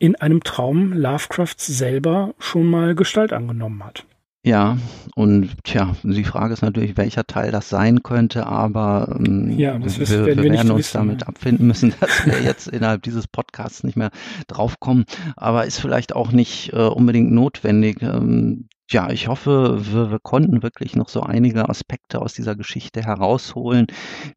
in 0.02 0.16
einem 0.16 0.42
Traum 0.42 0.92
Lovecrafts 0.92 1.64
selber 1.64 2.34
schon 2.40 2.66
mal 2.66 2.96
Gestalt 2.96 3.32
angenommen 3.32 3.84
hat. 3.84 4.04
Ja, 4.44 4.76
und 5.14 5.50
tja, 5.62 5.94
die 6.02 6.24
Frage 6.24 6.52
ist 6.52 6.62
natürlich, 6.62 6.96
welcher 6.96 7.24
Teil 7.24 7.52
das 7.52 7.68
sein 7.68 8.02
könnte, 8.02 8.44
aber 8.44 9.16
ähm, 9.24 9.56
ja, 9.56 9.78
wir, 9.78 9.86
wir, 9.86 10.26
wir, 10.26 10.42
werden 10.42 10.72
uns 10.72 10.78
wissen, 10.78 10.98
damit 10.98 11.28
abfinden 11.28 11.68
müssen, 11.68 11.94
dass 12.00 12.26
wir 12.26 12.42
jetzt 12.42 12.66
innerhalb 12.66 13.02
dieses 13.04 13.28
Podcasts 13.28 13.84
nicht 13.84 13.94
mehr 13.96 14.10
draufkommen. 14.48 15.04
Aber 15.36 15.66
ist 15.66 15.78
vielleicht 15.78 16.16
auch 16.16 16.32
nicht 16.32 16.72
äh, 16.72 16.78
unbedingt 16.78 17.30
notwendig. 17.30 18.02
Ähm, 18.02 18.66
ja, 18.92 19.10
ich 19.10 19.28
hoffe, 19.28 19.78
wir, 19.92 20.10
wir 20.10 20.18
konnten 20.18 20.62
wirklich 20.62 20.96
noch 20.96 21.08
so 21.08 21.22
einige 21.22 21.68
Aspekte 21.68 22.20
aus 22.20 22.34
dieser 22.34 22.54
Geschichte 22.54 23.02
herausholen, 23.02 23.86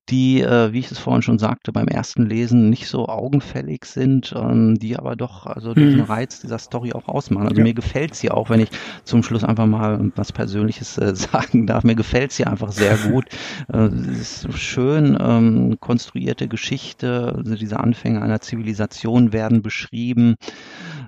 die, 0.10 0.42
äh, 0.42 0.72
wie 0.72 0.80
ich 0.80 0.92
es 0.92 1.00
vorhin 1.00 1.22
schon 1.22 1.40
sagte, 1.40 1.72
beim 1.72 1.88
ersten 1.88 2.26
Lesen 2.26 2.70
nicht 2.70 2.88
so 2.88 3.08
augenfällig 3.08 3.86
sind, 3.86 4.34
ähm, 4.36 4.76
die 4.76 4.98
aber 4.98 5.16
doch 5.16 5.46
also 5.46 5.74
diesen 5.74 5.98
mhm. 5.98 6.06
Reiz 6.06 6.42
dieser 6.42 6.60
Story 6.60 6.94
auch 6.94 7.08
ausmachen. 7.08 7.48
Also 7.48 7.58
ja. 7.58 7.64
mir 7.64 7.74
gefällt 7.74 8.16
sie 8.16 8.32
auch, 8.32 8.50
wenn 8.50 8.62
ich 8.62 8.70
zum 9.04 9.24
Schluss 9.24 9.44
einfach 9.44 9.66
mal 9.66 10.12
was 10.16 10.32
Persönliches 10.32 10.98
äh, 10.98 11.16
sagen 11.16 11.68
darf. 11.68 11.84
Mir 11.84 11.96
gefällt 11.96 12.32
sie 12.32 12.46
einfach 12.46 12.72
sehr 12.72 12.98
gut. 12.98 13.26
äh, 13.74 13.78
es 13.78 14.46
ist 14.46 14.58
schön 14.58 15.18
ähm, 15.20 15.78
konstruierte 15.80 16.48
Geschichte. 16.48 17.34
Also 17.36 17.56
diese 17.56 17.80
Anfänge 17.80 18.22
einer 18.22 18.42
Zivilisation 18.42 19.34
werden 19.34 19.62
beschrieben. 19.62 20.36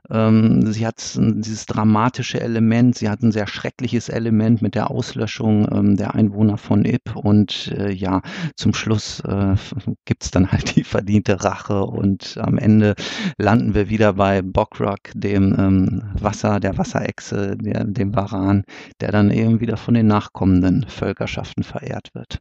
Ähm, 0.10 0.72
sie 0.72 0.86
hat 0.86 1.18
dieses 1.18 1.66
dramatische 1.66 2.40
Element, 2.40 2.96
sie 2.96 3.10
hat 3.10 3.22
ein 3.22 3.32
sehr 3.32 3.48
schreckliches 3.48 4.10
Element 4.10 4.62
mit 4.62 4.76
der 4.76 4.90
Auslöschung 4.92 5.68
ähm, 5.72 5.98
der 5.98 6.16
Einwohner 6.16 6.58
von 6.58 6.86
Ip 6.86 7.16
und 7.16 7.74
äh, 7.78 7.92
ja, 7.92 8.22
zum 8.56 8.74
Schluss 8.74 9.20
äh, 9.22 9.56
gibt's 10.06 10.32
dann 10.32 10.52
halt 10.52 10.76
die 10.76 10.84
verdiente 10.84 11.44
Rache 11.44 11.84
und 11.84 12.38
am 12.40 12.58
Ende 12.58 12.96
landen 13.38 13.74
wir 13.74 13.90
wieder 13.90 14.14
bei 14.14 14.42
Bockrock, 14.42 15.12
dem 15.14 15.56
ähm, 15.58 16.04
Wasser, 16.20 16.60
der 16.60 16.78
Wasserechse, 16.78 17.58
dem 17.58 18.16
Varan, 18.16 18.64
der 19.02 19.12
dann 19.12 19.32
eben 19.32 19.60
wieder 19.60 19.78
von 19.78 19.94
den 19.94 20.08
nachkommenden 20.08 20.86
Völkerschaften 20.88 21.64
verehrt 21.64 22.10
wird. 22.14 22.40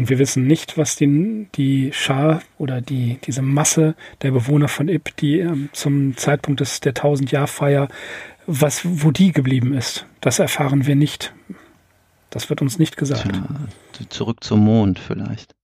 Und 0.00 0.08
wir 0.08 0.18
wissen 0.18 0.46
nicht, 0.46 0.78
was 0.78 0.96
die, 0.96 1.46
die 1.56 1.92
Schar 1.92 2.40
oder 2.56 2.80
die, 2.80 3.18
diese 3.26 3.42
Masse 3.42 3.94
der 4.22 4.30
Bewohner 4.30 4.68
von 4.68 4.88
Ip, 4.88 5.14
die 5.18 5.40
ähm, 5.40 5.68
zum 5.74 6.16
Zeitpunkt 6.16 6.60
des, 6.60 6.80
der 6.80 6.94
1000-Jahr-Feier, 6.94 7.86
was, 8.46 8.80
wo 8.82 9.10
die 9.10 9.30
geblieben 9.32 9.74
ist. 9.74 10.06
Das 10.22 10.38
erfahren 10.38 10.86
wir 10.86 10.96
nicht. 10.96 11.34
Das 12.30 12.48
wird 12.48 12.62
uns 12.62 12.78
nicht 12.78 12.96
gesagt. 12.96 13.30
Tja, 13.92 14.08
zurück 14.08 14.42
zum 14.42 14.60
Mond 14.60 14.98
vielleicht. 14.98 15.54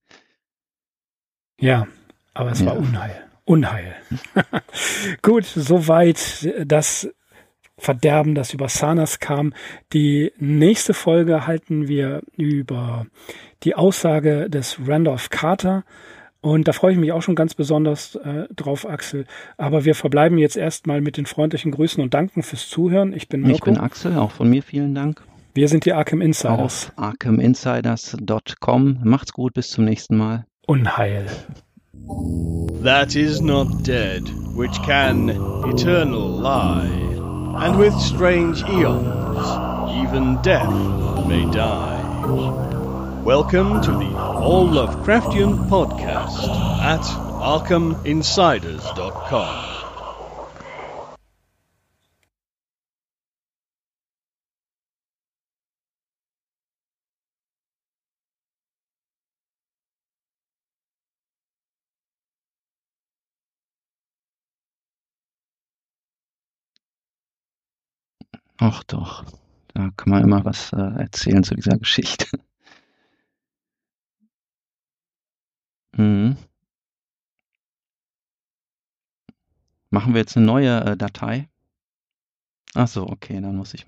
Ja, 1.58 1.86
aber 2.34 2.50
es 2.50 2.60
ja. 2.60 2.66
war 2.66 2.76
Unheil. 2.76 3.24
Unheil. 3.46 3.96
Gut, 5.22 5.46
soweit 5.46 6.46
das 6.62 7.08
Verderben, 7.78 8.34
das 8.34 8.54
über 8.54 8.68
Sanas 8.68 9.18
kam. 9.18 9.52
Die 9.92 10.32
nächste 10.38 10.94
Folge 10.94 11.46
halten 11.46 11.88
wir 11.88 12.22
über 12.36 13.06
die 13.64 13.74
Aussage 13.74 14.48
des 14.48 14.78
Randolph 14.86 15.30
Carter. 15.30 15.84
Und 16.40 16.68
da 16.68 16.72
freue 16.72 16.92
ich 16.92 16.98
mich 16.98 17.12
auch 17.12 17.22
schon 17.22 17.34
ganz 17.34 17.54
besonders 17.54 18.14
äh, 18.14 18.44
drauf, 18.54 18.88
Axel. 18.88 19.26
Aber 19.56 19.84
wir 19.84 19.94
verbleiben 19.94 20.38
jetzt 20.38 20.56
erstmal 20.56 21.00
mit 21.00 21.16
den 21.16 21.26
freundlichen 21.26 21.72
Grüßen 21.72 22.02
und 22.02 22.14
Danken 22.14 22.42
fürs 22.42 22.68
Zuhören. 22.68 23.12
Ich 23.12 23.28
bin 23.28 23.42
Mirko. 23.42 23.56
Ich 23.56 23.62
bin 23.62 23.78
Axel, 23.78 24.16
auch 24.16 24.30
von 24.30 24.48
mir 24.48 24.62
vielen 24.62 24.94
Dank. 24.94 25.22
Wir 25.54 25.68
sind 25.68 25.84
die 25.86 25.92
Arkham 25.92 26.20
Insiders. 26.20 26.92
Auf 26.96 27.04
arkhaminsiders.com. 27.04 29.00
Macht's 29.02 29.32
gut, 29.32 29.54
bis 29.54 29.70
zum 29.70 29.84
nächsten 29.86 30.16
Mal. 30.16 30.46
Unheil. 30.66 31.26
That 32.84 33.16
is 33.16 33.40
not 33.40 33.84
dead, 33.84 34.22
which 34.54 34.80
can 34.82 35.30
eternal 35.64 36.40
lie. 36.40 37.05
And 37.58 37.78
with 37.78 37.98
strange 37.98 38.62
eons, 38.64 39.38
even 40.02 40.42
death 40.42 40.68
may 41.26 41.50
die. 41.50 42.02
Welcome 43.24 43.80
to 43.82 43.92
the 43.92 44.14
All 44.16 44.68
Lovecraftian 44.68 45.68
podcast 45.68 46.48
at 46.80 47.00
ArkhamInsiders.com. 47.00 49.75
Ach 68.58 68.82
doch, 68.84 69.24
da 69.74 69.90
kann 69.96 70.10
man 70.10 70.22
immer 70.22 70.44
was 70.44 70.72
äh, 70.72 70.76
erzählen 70.76 71.42
zu 71.44 71.54
dieser 71.54 71.78
Geschichte. 71.78 72.26
Mhm. 75.98 76.36
Machen 79.90 80.12
wir 80.14 80.20
jetzt 80.20 80.36
eine 80.36 80.44
neue 80.46 80.80
äh, 80.84 80.96
Datei? 80.96 81.48
Ach 82.74 82.86
so, 82.88 83.06
okay, 83.08 83.40
dann 83.40 83.56
muss 83.56 83.74
ich 83.74 83.84